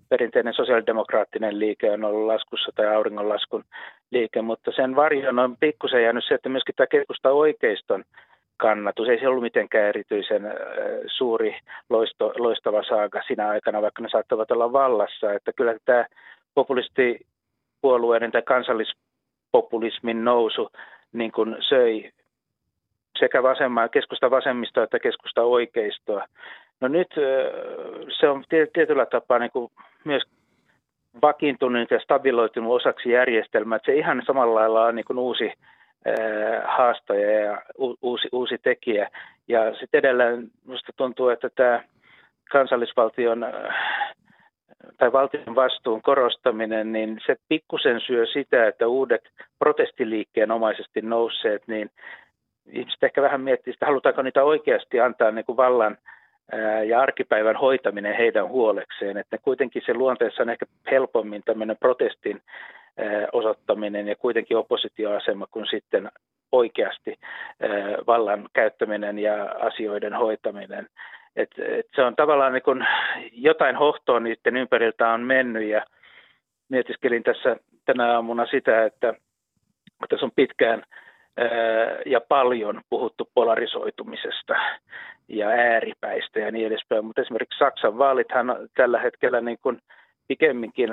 perinteinen 0.08 0.54
sosiaalidemokraattinen 0.54 1.58
liike 1.58 1.90
on 1.90 2.04
ollut 2.04 2.26
laskussa 2.26 2.72
tai 2.74 2.94
auringonlaskun 2.94 3.64
liike, 4.10 4.42
mutta 4.42 4.72
sen 4.76 4.96
varjon 4.96 5.38
on 5.38 5.56
pikkusen 5.60 6.02
jäänyt 6.02 6.24
se, 6.28 6.34
että 6.34 6.48
myöskin 6.48 6.74
tämä 6.74 6.86
keskusta 6.86 7.30
oikeiston 7.30 8.04
kannatus, 8.56 9.08
ei 9.08 9.20
se 9.20 9.28
ollut 9.28 9.42
mitenkään 9.42 9.88
erityisen 9.88 10.42
suuri 11.06 11.58
loisto, 11.90 12.32
loistava 12.38 12.82
saaga 12.82 13.22
siinä 13.26 13.48
aikana, 13.48 13.82
vaikka 13.82 14.02
ne 14.02 14.08
saattavat 14.08 14.50
olla 14.50 14.72
vallassa, 14.72 15.32
että 15.32 15.52
kyllä 15.52 15.74
tämä 15.84 16.06
populistipuolueiden 16.54 18.32
tai 18.32 18.42
kansallispopulismin 18.42 20.24
nousu 20.24 20.70
niin 21.12 21.32
kuin 21.32 21.56
söi 21.60 22.10
sekä 23.18 23.42
vasemmaa, 23.42 23.88
keskusta 23.88 24.30
vasemmistoa 24.30 24.84
että 24.84 24.98
keskusta 24.98 25.42
oikeistoa. 25.42 26.24
No 26.80 26.88
nyt 26.88 27.08
se 28.20 28.28
on 28.28 28.44
tietyllä 28.72 29.06
tapaa 29.06 29.38
niin 29.38 29.50
kuin 29.50 29.70
myös 30.04 30.22
vakiintunut 31.22 31.90
ja 31.90 32.00
stabiloitunut 32.00 32.72
osaksi 32.72 33.10
järjestelmää. 33.10 33.76
Että 33.76 33.86
se 33.86 33.98
ihan 33.98 34.22
samalla 34.26 34.54
lailla 34.54 34.84
on 34.84 34.94
niin 34.94 35.04
kuin 35.04 35.18
uusi 35.18 35.52
haastaja 36.64 37.40
ja 37.40 37.62
uusi, 38.02 38.28
uusi 38.32 38.58
tekijä. 38.62 39.08
Ja 39.48 39.74
sitten 39.74 39.98
edelleen 39.98 40.50
minusta 40.66 40.92
tuntuu, 40.96 41.28
että 41.28 41.50
tämä 41.54 41.82
kansallisvaltion 42.50 43.46
tai 44.96 45.12
valtion 45.12 45.54
vastuun 45.54 46.02
korostaminen, 46.02 46.92
niin 46.92 47.18
se 47.26 47.36
pikkusen 47.48 48.00
syö 48.00 48.26
sitä, 48.26 48.66
että 48.66 48.86
uudet 48.86 49.22
protestiliikkeen 49.58 50.50
omaisesti 50.50 51.02
nousseet, 51.02 51.62
niin 51.66 51.90
ihmiset 52.72 53.02
ehkä 53.02 53.22
vähän 53.22 53.40
miettii 53.40 53.72
että 53.72 53.86
halutaanko 53.86 54.22
niitä 54.22 54.44
oikeasti 54.44 55.00
antaa 55.00 55.30
niin 55.30 55.44
kuin 55.44 55.56
vallan 55.56 55.98
ja 56.88 57.00
arkipäivän 57.00 57.56
hoitaminen 57.56 58.16
heidän 58.16 58.48
huolekseen. 58.48 59.16
Että 59.16 59.38
kuitenkin 59.38 59.82
se 59.87 59.94
luonteessa 59.94 60.42
on 60.42 60.50
ehkä 60.50 60.66
helpommin 60.90 61.42
tämmöinen 61.44 61.76
protestin 61.80 62.42
osoittaminen 63.32 64.08
ja 64.08 64.16
kuitenkin 64.16 64.56
oppositioasema 64.56 65.46
kuin 65.50 65.66
sitten 65.66 66.11
oikeasti 66.52 67.18
vallan 68.06 68.48
käyttäminen 68.52 69.18
ja 69.18 69.44
asioiden 69.44 70.14
hoitaminen. 70.14 70.87
Et, 71.37 71.50
et 71.58 71.87
se 71.94 72.02
on 72.02 72.16
tavallaan 72.16 72.52
niin 72.52 72.62
kuin 72.62 72.87
jotain 73.32 73.76
hohtoa 73.76 74.20
niiden 74.20 74.56
ympäriltä 74.56 75.08
on 75.08 75.20
mennyt 75.20 75.68
ja 75.68 75.84
mietiskelin 76.68 77.22
tässä 77.22 77.56
tänä 77.84 78.14
aamuna 78.14 78.46
sitä, 78.46 78.84
että 78.84 79.14
tässä 80.08 80.26
on 80.26 80.32
pitkään– 80.37 80.82
ja 82.07 82.20
paljon 82.29 82.81
puhuttu 82.90 83.29
polarisoitumisesta 83.35 84.55
ja 85.29 85.48
ääripäistä 85.48 86.40
ja 86.40 86.51
niin 86.51 86.66
edespäin. 86.66 87.05
Mutta 87.05 87.20
esimerkiksi 87.20 87.59
Saksan 87.59 87.98
vaalithan 87.98 88.57
tällä 88.74 89.01
hetkellä 89.01 89.40
niin 89.40 89.59
kuin 89.62 89.79
pikemminkin 90.29 90.90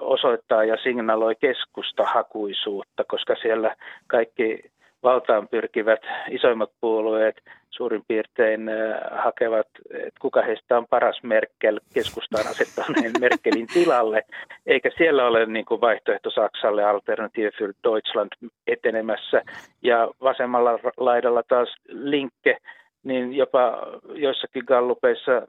osoittaa 0.00 0.64
ja 0.64 0.76
signaloi 0.82 1.34
keskustahakuisuutta, 1.34 3.04
koska 3.08 3.34
siellä 3.42 3.76
kaikki 4.06 4.60
valtaan 5.02 5.48
pyrkivät 5.48 6.00
isoimmat 6.30 6.70
puolueet 6.80 7.42
suurin 7.70 8.02
piirtein 8.08 8.70
hakevat, 9.10 9.66
että 9.90 10.20
kuka 10.20 10.42
heistä 10.42 10.78
on 10.78 10.86
paras 10.90 11.22
Merkel 11.22 11.80
keskustaan 11.94 12.46
asettaneen 12.46 13.12
Merkelin 13.20 13.66
tilalle, 13.66 14.22
eikä 14.66 14.90
siellä 14.96 15.26
ole 15.26 15.46
niin 15.46 15.64
kuin 15.64 15.80
vaihtoehto 15.80 16.30
Saksalle 16.30 16.84
Alternative 16.84 17.50
für 17.50 17.72
Deutschland 17.84 18.30
etenemässä. 18.66 19.42
Ja 19.82 20.08
vasemmalla 20.22 20.78
laidalla 20.96 21.42
taas 21.48 21.76
linkke, 21.88 22.56
niin 23.02 23.34
jopa 23.34 23.78
joissakin 24.14 24.64
gallupeissa 24.66 25.42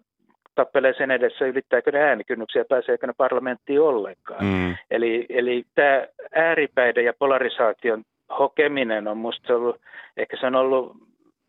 tappelee 0.55 0.93
sen 0.97 1.11
edessä, 1.11 1.45
ylittääkö 1.45 1.91
ne 1.91 1.99
äänikynnyksiä, 1.99 2.65
pääseekö 2.69 3.07
ne 3.07 3.13
parlamenttiin 3.17 3.81
ollenkaan. 3.81 4.45
Mm. 4.45 4.75
Eli, 4.91 5.25
eli 5.29 5.63
tämä 5.75 6.07
ääripäiden 6.35 7.05
ja 7.05 7.13
polarisaation 7.19 8.03
hokeminen 8.39 9.07
on 9.07 9.17
musta 9.17 9.55
ollut, 9.55 9.81
ehkä 10.17 10.37
se 10.37 10.45
on 10.45 10.55
ollut 10.55 10.95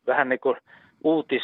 vähän 0.07 0.29
niin 0.29 0.41
kuin 0.41 0.57
uutis 1.05 1.43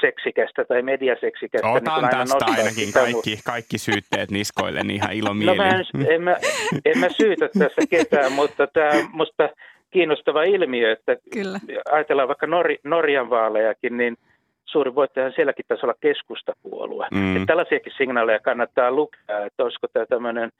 seksikästä 0.00 0.64
tai 0.64 0.82
mediaseksikästä. 0.82 1.68
Otan 1.68 2.02
niin 2.02 2.10
tästä 2.10 2.44
ainakin 2.46 2.92
kaikki, 2.92 3.40
kaikki 3.44 3.78
syytteet 3.78 4.30
niskoille 4.30 4.82
niin 4.82 4.96
ihan 4.96 5.12
ilomielin. 5.12 5.56
No 5.56 5.64
mä 5.64 5.68
en, 5.68 6.12
en, 6.12 6.22
mä, 6.22 6.36
en 6.84 6.98
mä 6.98 7.08
syytä 7.08 7.48
tässä 7.58 7.82
ketään, 7.90 8.32
mutta 8.32 8.66
tämä, 8.66 8.90
musta 9.12 9.48
kiinnostava 9.90 10.42
ilmiö, 10.42 10.92
että 10.92 11.16
Kyllä. 11.32 11.58
ajatellaan 11.92 12.28
vaikka 12.28 12.46
Nor- 12.46 12.80
Norjan 12.84 13.30
vaalejakin, 13.30 13.96
niin 13.96 14.16
suuri 14.64 14.94
voittajahan 14.94 15.32
sielläkin 15.36 15.64
taisi 15.68 15.86
olla 15.86 15.94
keskustapuolue. 16.00 17.06
Mm. 17.10 17.36
Että 17.36 17.46
tällaisiakin 17.46 17.92
signaaleja 17.96 18.38
kannattaa 18.38 18.92
lukea, 18.92 19.44
että 19.46 19.62
olisiko 19.62 19.86
tämä 19.88 20.06
tämmöinen 20.06 20.50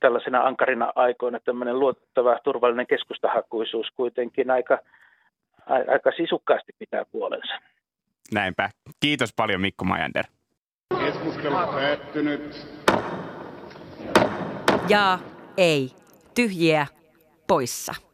tällaisena 0.00 0.40
ankarina 0.40 0.92
aikoina 0.94 1.40
tämmöinen 1.44 1.78
luotettava 1.78 2.38
turvallinen 2.44 2.86
keskustahakuisuus 2.86 3.86
kuitenkin 3.96 4.50
aika, 4.50 4.78
aika 5.66 6.10
sisukkaasti 6.16 6.72
pitää 6.78 7.04
puolensa. 7.04 7.54
Näinpä. 8.32 8.70
Kiitos 9.00 9.32
paljon 9.36 9.60
Mikko 9.60 9.84
Majander. 9.84 10.24
Keskustelu 10.98 11.54
päättynyt. 11.54 12.66
Jaa, 14.88 15.18
ei, 15.56 15.90
tyhjiä, 16.34 16.86
poissa. 17.48 18.09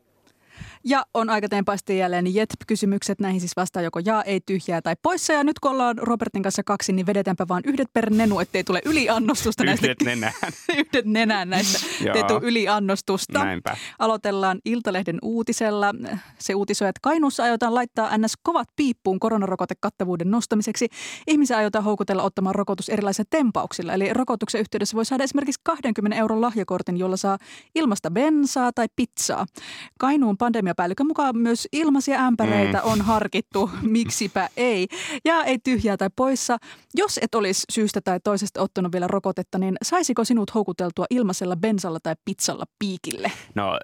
Ja 0.88 1.07
on 1.14 1.31
aika 1.31 1.49
tempaasti 1.49 1.99
jälleen 1.99 2.35
JETP-kysymykset. 2.35 3.20
Näihin 3.20 3.40
siis 3.40 3.57
vastaa 3.57 3.83
joko 3.83 4.01
jaa, 4.05 4.22
ei, 4.22 4.40
tyhjää 4.46 4.83
tai 4.83 4.94
poissa. 5.03 5.33
Ja 5.33 5.44
nyt 5.44 5.59
kun 5.59 5.70
ollaan 5.70 5.99
Robertin 5.99 6.42
kanssa 6.42 6.62
kaksi, 6.62 6.92
niin 6.92 7.07
vedetäänpä 7.07 7.49
vaan 7.49 7.62
yhdet 7.66 7.88
per 7.92 8.11
nenu, 8.11 8.38
ettei 8.38 8.64
tule 8.64 8.83
yliannostusta 8.85 9.64
näistä. 9.64 9.87
Yhdet 9.87 10.03
nenään. 10.05 10.33
yhdet 10.79 11.05
nenään 11.05 11.51
näistä. 11.51 11.79
Ettei 12.07 12.25
tule 12.25 12.40
yliannostusta. 12.42 13.44
Näinpä. 13.44 13.77
Aloitellaan 13.99 14.59
Iltalehden 14.64 15.18
uutisella. 15.22 15.94
Se 16.38 16.55
uutisoi, 16.55 16.88
että 16.88 17.01
Kainuussa 17.03 17.42
aiotaan 17.42 17.75
laittaa 17.75 18.18
NS 18.18 18.33
kovat 18.42 18.68
piippuun 18.77 19.20
koronarokotekattavuuden 19.20 20.31
nostamiseksi. 20.31 20.88
Ihmisiä 21.27 21.57
aiotaan 21.57 21.85
houkutella 21.85 22.22
ottamaan 22.22 22.55
rokotus 22.55 22.88
erilaisilla 22.88 23.29
tempauksilla. 23.31 23.92
Eli 23.92 24.12
rokotuksen 24.12 24.61
yhteydessä 24.61 24.96
voi 24.96 25.05
saada 25.05 25.25
esimerkiksi 25.25 25.61
20 25.64 26.18
euron 26.18 26.40
lahjakortin, 26.40 26.96
jolla 26.96 27.16
saa 27.16 27.38
ilmasta 27.75 28.11
bensaa 28.11 28.72
tai 28.72 28.87
pizzaa. 28.96 29.46
Kainuun 29.99 30.37
pandemiapäällikön 30.76 31.06
mukaan 31.06 31.36
myös 31.38 31.68
ilmaisia 31.72 32.20
ämpäreitä 32.20 32.78
mm. 32.78 32.92
on 32.92 33.00
harkittu, 33.00 33.70
miksipä 33.82 34.48
ei. 34.56 34.88
Ja 35.24 35.44
ei 35.44 35.58
tyhjää 35.58 35.96
tai 35.96 36.10
poissa. 36.16 36.56
Jos 36.94 37.18
et 37.22 37.34
olisi 37.34 37.64
syystä 37.72 38.00
tai 38.00 38.20
toisesta 38.24 38.62
ottanut 38.62 38.92
vielä 38.92 39.06
rokotetta, 39.06 39.58
niin 39.58 39.76
saisiko 39.82 40.24
sinut 40.24 40.54
houkuteltua 40.54 41.06
ilmaisella 41.10 41.56
bensalla 41.56 41.98
tai 42.02 42.14
pizzalla 42.24 42.64
piikille? 42.78 43.32
No, 43.54 43.78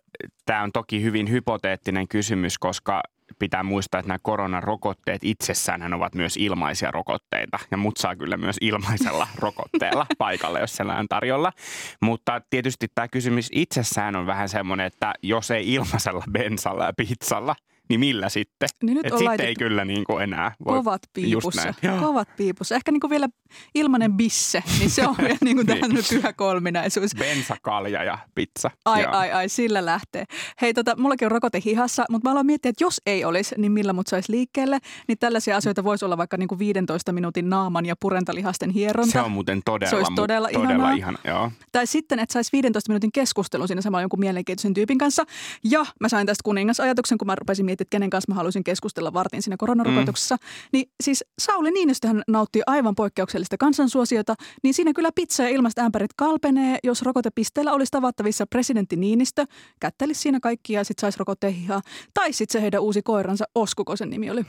tämä 0.47 0.63
on 0.63 0.73
toki 0.73 1.03
hyvin 1.03 1.31
hypoteettinen 1.31 2.09
kysymys, 2.09 2.59
koska 2.59 3.03
pitää 3.39 3.63
muistaa, 3.63 3.99
että 3.99 4.09
nämä 4.09 4.19
koronarokotteet 4.23 5.25
itsessään 5.25 5.95
ovat 5.95 6.15
myös 6.15 6.37
ilmaisia 6.37 6.91
rokotteita. 6.91 7.59
Ja 7.71 7.77
mut 7.77 7.97
saa 7.97 8.17
kyllä 8.17 8.37
myös 8.37 8.57
ilmaisella 8.61 9.29
rokotteella 9.45 10.07
paikalle, 10.19 10.61
jos 10.61 10.77
sellainen 10.77 11.01
on 11.01 11.09
tarjolla. 11.09 11.53
Mutta 12.01 12.41
tietysti 12.51 12.87
tämä 12.95 13.09
kysymys 13.09 13.49
itsessään 13.53 14.17
on 14.17 14.27
vähän 14.27 14.49
semmoinen, 14.49 14.87
että 14.87 15.13
jos 15.23 15.51
ei 15.51 15.75
ilmaisella 15.75 16.25
bensalla 16.31 16.85
ja 16.85 16.93
pizzalla, 16.97 17.57
niin 17.89 18.01
millä 18.01 18.29
sitten? 18.29 18.69
Niin 18.83 18.97
nyt 18.97 19.07
Et 19.07 19.19
sitten 19.19 19.41
ei 19.47 19.55
kyllä 19.55 19.85
niin 19.85 20.05
kuin 20.05 20.23
enää 20.23 20.53
voi. 20.65 20.79
Kovat 20.79 21.03
piipussa. 21.13 21.75
Kovat 22.01 22.29
piipussa. 22.37 22.75
Ehkä 22.75 22.93
niin 22.93 23.01
kuin 23.01 23.11
vielä 23.11 23.29
ilmanen 23.75 24.13
bisse, 24.13 24.63
niin 24.79 24.91
se 24.91 25.07
on 25.09 25.15
vielä 25.19 25.39
niin 25.45 25.57
kuin 25.57 25.67
Niin. 25.67 25.81
tämmöinen 25.81 26.05
pyhä 26.11 26.33
kolminaisuus. 26.33 27.11
Bensa, 27.19 27.57
kalja 27.63 28.05
ja 28.05 28.19
pizza. 28.35 28.71
Ai, 28.85 29.03
Joo. 29.03 29.13
ai, 29.13 29.33
ai, 29.33 29.49
sillä 29.49 29.85
lähtee. 29.87 30.25
Hei, 30.61 30.75
tota, 30.75 30.97
mullakin 30.97 31.27
on 31.27 31.33
rokote 31.33 31.61
hihassa, 31.65 32.05
mutta 32.11 32.29
mä 32.29 32.33
aloin 32.33 32.47
miettiä, 32.47 32.69
että 32.71 32.85
jos 32.85 33.01
ei 33.07 33.25
olisi, 33.25 33.55
niin 33.59 33.73
millä 33.73 33.93
mut 33.93 34.07
saisi 34.07 34.33
liikkeelle. 34.33 34.79
Niin 35.09 35.19
tällaisia 35.19 35.57
asioita 35.57 35.85
voisi 35.85 36.05
olla 36.05 36.17
vaikka 36.17 36.37
niin 36.37 36.49
kuin 36.49 36.59
15 36.59 37.13
minuutin 37.13 37.51
naaman 37.51 37.87
ja 37.87 37.95
purentalihasten 38.01 38.71
hieronta. 38.71 39.13
Se 39.13 39.21
on 39.21 39.31
muuten 39.33 39.61
todella, 39.65 39.91
Se 39.91 39.97
olisi 39.97 40.13
mu- 40.13 40.17
todella 40.17 40.49
todella 40.53 40.73
ihanaa. 40.75 40.93
ihana. 40.93 41.19
Joo. 41.25 41.51
Tai 41.73 41.87
sitten, 41.87 42.19
että 42.19 42.33
saisi 42.33 42.53
15 42.53 42.91
minuutin 42.93 43.13
keskustelun 43.13 43.69
siinä 43.69 43.81
samalla 43.81 44.03
jonkun 44.03 44.21
mielenkiintoisen 44.21 44.75
tyypin 44.75 44.99
kanssa. 44.99 45.25
Ja 45.65 45.87
mä 46.01 46.09
sain 46.09 46.27
tästä 46.27 46.43
kuningasajatuksen, 46.45 47.19
kun 47.19 47.27
mä 47.27 47.35
rupesin 47.35 47.65
miettimään, 47.67 47.82
että 47.83 47.91
kenen 47.97 48.11
kanssa 48.11 48.31
mä 48.33 48.35
haluaisin 48.35 48.65
keskustella 48.65 49.13
vartin 49.13 49.43
siinä 49.43 49.57
koronarokotuksessa. 49.57 50.35
Mm. 50.35 50.69
Niin 50.73 50.87
siis 51.03 51.25
Sauli 51.39 51.71
Niinistöhän 51.71 52.23
nauttii 52.29 52.63
aivan 52.67 52.95
poikkeuksellista 52.95 53.57
kansansuosiota, 53.59 54.35
niin 54.63 54.75
siinä 54.75 54.93
kyllä 54.93 55.11
pizza 55.15 55.43
ja 55.43 55.49
ilmasta 55.49 55.83
ämpärit 55.83 56.11
kalpenee, 56.17 56.79
jos 56.85 57.03
rokotepisteellä 57.03 57.73
olisi 57.73 57.91
tavattavissa 57.91 58.47
presidentti 58.47 58.97
Niinistö, 58.97 59.45
kättelisi 59.81 60.21
siinä 60.21 60.41
kaikkia 60.41 60.81
ja 60.81 60.85
sitten 60.85 61.01
saisi 61.01 61.19
rokotteen 61.19 61.53
hihaa. 61.53 61.81
Tai 62.15 62.33
sitten 62.33 62.53
se 62.53 62.63
heidän 62.63 62.81
uusi 62.83 63.03
koiransa, 63.03 63.45
Oskuko 63.55 63.97
sen 63.97 64.11
nimi 64.11 64.31
oli. 64.31 64.43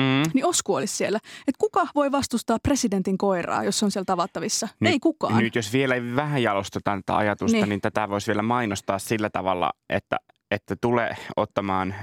Mm. 0.00 0.22
Niin 0.34 0.46
Osku 0.46 0.74
olisi 0.74 0.96
siellä. 0.96 1.18
Että 1.38 1.58
kuka 1.58 1.86
voi 1.94 2.12
vastustaa 2.12 2.58
presidentin 2.62 3.18
koiraa, 3.18 3.64
jos 3.64 3.78
se 3.78 3.84
on 3.84 3.90
siellä 3.90 4.04
tavattavissa? 4.04 4.68
Nyt- 4.80 4.92
Ei 4.92 5.00
kukaan. 5.00 5.36
Nyt 5.42 5.54
jos 5.54 5.72
vielä 5.72 5.94
vähän 6.16 6.42
jalostetaan 6.42 7.02
tätä 7.06 7.16
ajatusta, 7.16 7.52
Niin. 7.52 7.62
niin, 7.62 7.68
niin 7.68 7.80
tätä 7.80 8.08
voisi 8.08 8.26
vielä 8.26 8.42
mainostaa 8.42 8.98
sillä 8.98 9.30
tavalla, 9.30 9.72
että, 9.90 10.16
että 10.50 10.76
tulee 10.80 11.16
ottamaan. 11.36 11.94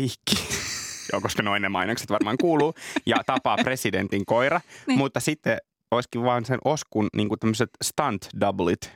Joo, 1.12 1.20
koska 1.20 1.42
noin 1.42 1.62
ne 1.62 1.68
mainokset 1.68 2.10
varmaan 2.10 2.36
kuuluu. 2.40 2.74
Ja 3.06 3.16
tapaa 3.26 3.56
presidentin 3.56 4.26
koira. 4.26 4.58
Niin. 4.58 4.86
niin. 4.86 4.98
Mutta 4.98 5.20
sitten 5.20 5.58
olisikin 5.90 6.22
vaan 6.22 6.44
sen 6.44 6.58
Oskun 6.64 7.08
niin 7.16 7.28
tämmöiset 7.40 7.70
stunt 7.84 8.26
doublet 8.40 8.92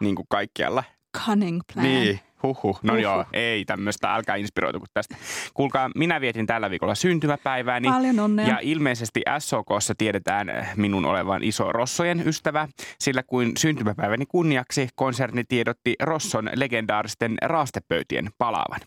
niin 0.00 0.14
kuin 0.14 0.26
kaikkialla. 0.28 0.84
Cunning 1.24 1.60
plan. 1.72 1.86
Niin, 1.86 2.20
huhhuh. 2.42 2.80
No 2.82 2.92
Huhhuh. 2.92 3.02
joo, 3.02 3.24
ei 3.32 3.64
tämmöistä, 3.64 4.14
älkää 4.14 4.36
inspiroituko 4.36 4.86
tästä. 4.94 5.16
Kuulkaa, 5.54 5.90
minä 5.94 6.20
vietin 6.20 6.46
tällä 6.46 6.70
viikolla 6.70 6.94
syntymäpäivääni. 6.94 7.88
Paljon 7.88 8.20
onnea. 8.20 8.46
Ja 8.48 8.58
ilmeisesti 8.62 9.22
SOKssa 9.38 9.94
tiedetään 9.98 10.68
minun 10.76 11.04
olevan 11.04 11.42
iso 11.42 11.72
Rossojen 11.72 12.28
ystävä, 12.28 12.68
sillä 12.98 13.22
kuin 13.22 13.52
syntymäpäiväni 13.56 14.26
kunniaksi 14.26 14.88
konserni 14.94 15.44
tiedotti 15.44 15.94
Rosson 16.02 16.50
legendaaristen 16.54 17.38
raastepöytien 17.42 18.30
palaavan. 18.38 18.80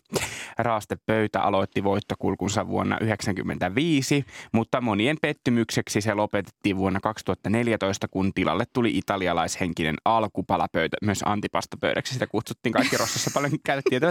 Raastepöytä 0.58 1.40
aloitti 1.40 1.84
voittokulkunsa 1.84 2.68
vuonna 2.68 2.96
1995, 2.96 4.24
mutta 4.52 4.80
monien 4.80 5.16
pettymykseksi 5.22 6.00
se 6.00 6.14
lopetettiin 6.14 6.76
vuonna 6.76 7.00
2014, 7.00 8.08
kun 8.08 8.32
tilalle 8.34 8.64
tuli 8.72 8.98
italialaishenkinen 8.98 9.96
alkupalapöytä, 10.04 10.96
myös 11.02 11.22
antipastapöydäksi. 11.26 12.14
Sitä 12.14 12.26
kutsuttiin 12.26 12.72
kaikki 12.72 12.96
Rossossa 12.96 13.30
paljon 13.34 13.52
käytettiin. 13.64 14.02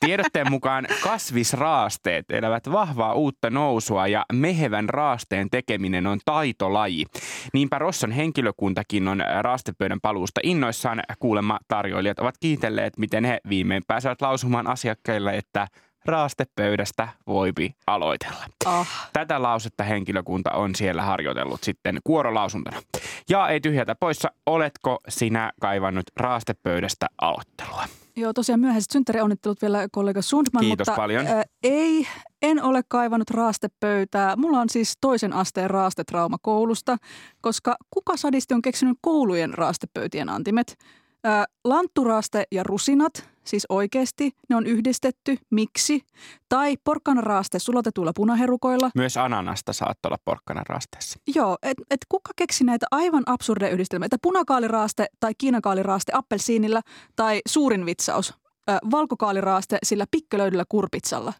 Tiedotteen 0.00 0.50
mukaan 0.50 0.86
kasvisraasteet 1.02 2.30
elävät 2.30 2.72
vahvaa 2.72 3.14
uutta 3.14 3.50
nousua 3.50 4.06
ja 4.06 4.24
mehevän 4.32 4.88
raasteen 4.88 5.50
tekeminen 5.50 6.06
on 6.06 6.18
taitolaji. 6.24 7.04
Niinpä 7.52 7.78
Rosson 7.78 8.12
henkilökuntakin 8.12 9.08
on 9.08 9.22
raastepöydän 9.40 10.00
paluusta 10.00 10.40
innoissaan. 10.42 11.02
Kuulemma 11.18 11.58
tarjoilijat 11.68 12.18
ovat 12.18 12.34
kiitelleet, 12.40 12.98
miten 12.98 13.24
he 13.24 13.40
viimein 13.48 13.82
pääsevät 13.86 14.22
lausumaan 14.22 14.66
asiakkaille, 14.66 15.33
että 15.36 15.68
raastepöydästä 16.04 17.08
voipi 17.26 17.76
aloitella. 17.86 18.46
Ah. 18.64 19.10
Tätä 19.12 19.42
lausetta 19.42 19.84
henkilökunta 19.84 20.50
on 20.50 20.74
siellä 20.74 21.02
harjoitellut 21.02 21.62
sitten 21.62 21.98
kuorolausuntona. 22.04 22.82
Ja 23.28 23.48
ei 23.48 23.60
tyhjätä 23.60 23.94
poissa, 23.94 24.30
oletko 24.46 24.98
sinä 25.08 25.52
kaivannut 25.60 26.06
raastepöydästä 26.16 27.06
aloittelua? 27.20 27.84
Joo, 28.16 28.32
tosiaan 28.32 28.60
myöhäiset 28.60 28.90
synttärionnittelut 28.90 29.62
vielä 29.62 29.88
kollega 29.92 30.22
Sundman. 30.22 30.60
Kiitos 30.60 30.88
mutta, 30.88 31.00
paljon. 31.00 31.26
Ä, 31.26 31.42
ei, 31.62 32.06
en 32.42 32.62
ole 32.62 32.80
kaivannut 32.88 33.30
raastepöytää. 33.30 34.36
Mulla 34.36 34.60
on 34.60 34.68
siis 34.68 34.94
toisen 35.00 35.32
asteen 35.32 35.70
raastetrauma 35.70 36.36
koulusta, 36.42 36.96
koska 37.40 37.76
kuka 37.90 38.16
sadisti 38.16 38.54
on 38.54 38.62
keksinyt 38.62 38.98
koulujen 39.00 39.54
raastepöytien 39.54 40.28
antimet? 40.28 40.78
Ä, 41.26 41.44
lantturaste 41.64 42.44
ja 42.52 42.62
rusinat, 42.62 43.33
siis 43.46 43.66
oikeasti, 43.68 44.32
ne 44.48 44.56
on 44.56 44.66
yhdistetty. 44.66 45.36
Miksi? 45.50 46.04
Tai 46.48 46.76
porkkanaraaste 46.84 47.58
sulatetuilla 47.58 48.12
punaherukoilla. 48.14 48.90
Myös 48.94 49.16
ananasta 49.16 49.72
saattaa 49.72 50.08
olla 50.08 50.18
porkkana 50.24 50.62
raasteessa. 50.68 51.18
Joo, 51.34 51.58
että 51.62 51.84
et 51.90 52.00
kuka 52.08 52.30
keksi 52.36 52.64
näitä 52.64 52.86
aivan 52.90 53.22
absurdeja 53.26 53.72
yhdistelmiä, 53.72 54.06
että 54.06 54.18
punakaaliraaste 54.22 55.06
tai 55.20 55.32
kiinakaaliraaste 55.38 56.12
appelsiinilla 56.14 56.80
tai 57.16 57.40
suurin 57.48 57.86
vitsaus, 57.86 58.34
ö, 58.70 58.78
valkokaaliraaste 58.90 59.78
sillä 59.82 60.04
pikkelöidyllä 60.10 60.64
kurpitsalla. 60.68 61.32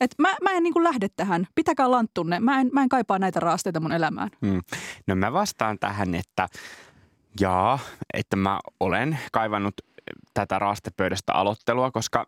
Et 0.00 0.14
mä, 0.18 0.28
mä 0.42 0.50
en 0.50 0.62
niin 0.62 0.84
lähde 0.84 1.08
tähän. 1.16 1.46
Pitäkää 1.54 1.90
lanttunne. 1.90 2.40
Mä 2.40 2.60
en, 2.60 2.70
mä 2.72 2.82
en 2.82 2.88
kaipaa 2.88 3.18
näitä 3.18 3.40
raasteita 3.40 3.80
mun 3.80 3.92
elämään. 3.92 4.30
Hmm. 4.46 4.60
No 5.06 5.14
mä 5.14 5.32
vastaan 5.32 5.78
tähän, 5.78 6.14
että 6.14 6.48
jaa, 7.40 7.78
että 8.14 8.36
mä 8.36 8.60
olen 8.80 9.18
kaivannut 9.32 9.74
tätä 10.34 10.58
raastepöydästä 10.58 11.32
aloittelua, 11.32 11.90
koska 11.90 12.26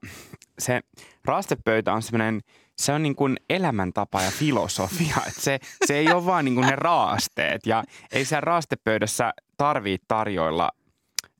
se 0.58 0.80
raastepöytä 1.24 1.92
on 1.92 2.02
semmoinen, 2.02 2.40
se 2.78 2.92
on 2.92 3.02
niin 3.02 3.16
kuin 3.16 3.36
elämäntapa 3.50 4.22
ja 4.22 4.30
filosofia. 4.30 5.16
Että 5.28 5.40
se, 5.40 5.58
se 5.86 5.98
ei 5.98 6.12
ole 6.12 6.26
vaan 6.26 6.44
niin 6.44 6.54
kuin 6.54 6.66
ne 6.66 6.76
raasteet 6.76 7.66
ja 7.66 7.84
ei 8.12 8.24
siellä 8.24 8.40
raastepöydässä 8.40 9.32
tarvitse 9.56 10.04
tarjoilla 10.08 10.70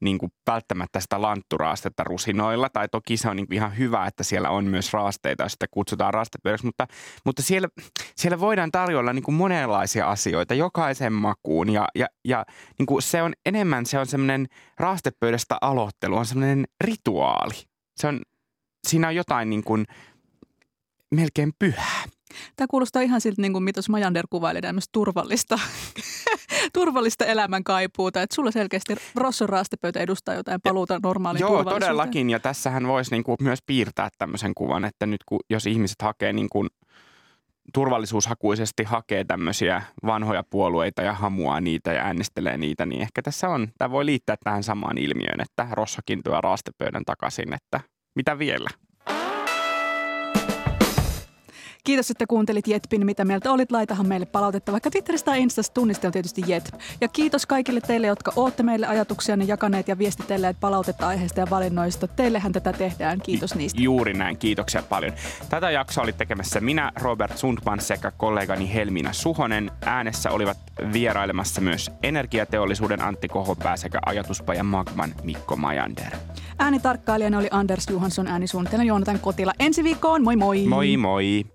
niin 0.05 0.19
kuin 0.19 0.33
välttämättä 0.47 1.01
sitä 1.01 1.23
lantturaastetta 1.23 2.05
rusinoilla. 2.05 2.69
Tai 2.69 2.89
toki 2.89 3.17
se 3.17 3.29
on 3.29 3.37
niin 3.37 3.47
kuin 3.47 3.57
ihan 3.57 3.79
hyvä, 3.79 4.07
että 4.07 4.23
siellä 4.23 4.51
on 4.51 4.65
myös 4.65 4.93
raasteita, 4.93 5.49
sitä 5.49 5.67
kutsutaan 5.71 6.15
raastepöydäksi. 6.15 6.67
Mutta, 6.67 6.87
mutta 7.25 7.43
siellä, 7.43 7.69
siellä 8.17 8.41
voidaan 8.41 8.71
tarjoilla 8.71 9.13
niin 9.13 9.23
kuin 9.23 9.35
monenlaisia 9.35 10.11
asioita 10.11 10.55
jokaisen 10.55 11.13
makuun. 11.13 11.71
Ja, 11.71 11.89
ja, 11.95 12.07
ja 12.25 12.45
niin 12.79 12.87
kuin 12.87 13.03
se 13.03 13.23
on 13.23 13.33
enemmän 13.47 13.87
se 13.87 13.99
on 13.99 14.07
semmoinen 14.07 14.47
raastepöydästä 14.79 15.59
aloittelu, 15.61 16.17
on 16.17 16.27
semmoinen 16.27 16.65
rituaali. 16.81 17.55
Se 17.97 18.07
on, 18.07 18.21
siinä 18.89 19.09
on 19.09 19.15
jotain 19.15 19.51
niin 19.51 19.65
kuin 19.65 19.85
melkein 21.15 21.53
pyhää. 21.59 22.05
Tämä 22.57 22.67
kuulostaa 22.71 23.03
ihan 23.03 23.21
siltä, 23.21 23.43
niin 23.43 23.53
kuin 23.53 23.65
mitos 23.65 23.89
Majander 23.89 24.27
kuvaili 24.31 24.61
tämmöistä 24.61 24.91
turvallista, 24.93 25.59
turvallista 26.73 27.25
elämän 27.25 27.65
kaipuuta. 27.65 28.23
Että 28.23 28.35
sulla 28.35 28.51
selkeästi 28.51 28.95
Rosson 29.15 29.49
raastepöytä 29.49 30.01
edustaa 30.01 30.35
jotain 30.35 30.61
paluuta 30.61 31.01
normaaliin 31.03 31.41
Joo, 31.41 31.65
todellakin. 31.65 32.31
Ja 32.31 32.41
tässähän 32.41 32.87
voisi 32.87 33.11
niin 33.11 33.25
kuin 33.25 33.37
myös 33.41 33.59
piirtää 33.67 34.09
tämmöisen 34.19 34.53
kuvan, 34.55 34.85
että 34.85 35.07
nyt 35.07 35.21
kun, 35.27 35.41
jos 35.51 35.67
ihmiset 35.67 36.03
hakee 36.03 36.33
niin 36.33 36.49
kuin 36.49 36.69
turvallisuushakuisesti 37.73 38.85
hakee 38.85 39.25
tämmöisiä 39.25 39.83
vanhoja 40.07 40.45
puolueita 40.51 41.03
ja 41.03 41.13
hamuaa 41.13 41.61
niitä 41.61 41.93
ja 41.93 42.03
äänestelee 42.03 42.59
niitä, 42.59 42.87
niin 42.87 43.03
ehkä 43.03 43.23
tässä 43.23 43.49
on, 43.49 43.69
tämä 43.79 43.91
voi 43.91 44.07
liittää 44.07 44.37
tähän 44.45 44.63
samaan 44.63 44.99
ilmiöön, 44.99 45.41
että 45.41 45.69
Rossakin 45.71 46.23
tuo 46.23 46.41
raastepöydän 46.41 47.05
takaisin, 47.07 47.53
että 47.53 47.81
mitä 48.15 48.39
vielä? 48.39 48.69
Kiitos, 51.85 52.11
että 52.11 52.27
kuuntelit 52.27 52.69
Jetpin, 52.69 53.07
mitä 53.07 53.25
mieltä 53.25 53.53
olit. 53.53 53.73
Laitahan 53.73 54.09
meille 54.09 54.27
palautetta 54.27 54.73
vaikka 54.73 54.91
Twitteristä 54.91 55.31
tai 55.31 55.43
Instasta 55.43 55.75
tunniste 55.75 56.07
on 56.07 56.13
tietysti 56.13 56.43
Jet. 56.47 56.71
Ja 57.01 57.09
kiitos 57.09 57.47
kaikille 57.47 57.81
teille, 57.81 58.07
jotka 58.07 58.33
olette 58.37 58.63
meille 58.63 58.87
ajatuksia 58.87 59.37
jakaneet 59.47 59.89
ja 59.89 59.99
viestitelleet 59.99 60.57
palautetta 60.61 61.09
aiheesta 61.09 61.41
ja 61.41 61.47
valinnoista. 61.51 62.09
Teillehän 62.09 62.53
tätä 62.53 62.73
tehdään. 62.73 63.21
Kiitos 63.21 63.55
niistä. 63.55 63.83
Juuri 63.83 64.15
näin. 64.15 64.39
Kiitoksia 64.39 64.83
paljon. 64.83 65.13
Tätä 65.49 65.71
jaksoa 65.71 66.05
oli 66.05 66.13
tekemässä 66.13 66.61
minä, 66.61 66.93
Robert 67.01 67.39
Sundman 67.39 67.81
sekä 67.81 68.11
kollegani 68.11 68.75
Helmina 68.75 69.13
Suhonen. 69.13 69.71
Äänessä 69.87 70.31
olivat 70.31 70.59
vierailemassa 70.93 71.61
myös 71.61 71.91
energiateollisuuden 72.03 73.03
Antti 73.03 73.29
Kohopää 73.29 73.77
sekä 73.77 73.99
ajatuspajan 74.07 74.67
Magman 74.67 75.15
Mikko 75.23 75.57
Majander. 75.57 76.17
Äänitarkkailijana 76.59 77.39
oli 77.39 77.49
Anders 77.51 77.87
Johansson, 77.91 78.27
äänisuunnitelma 78.27 78.85
Joonatan 78.85 79.21
Kotila. 79.21 79.53
Ensi 79.59 79.85
viikkoon, 79.85 80.23
moi 80.23 80.37
moi! 80.37 80.67
Moi 80.67 80.97
moi! 80.97 81.47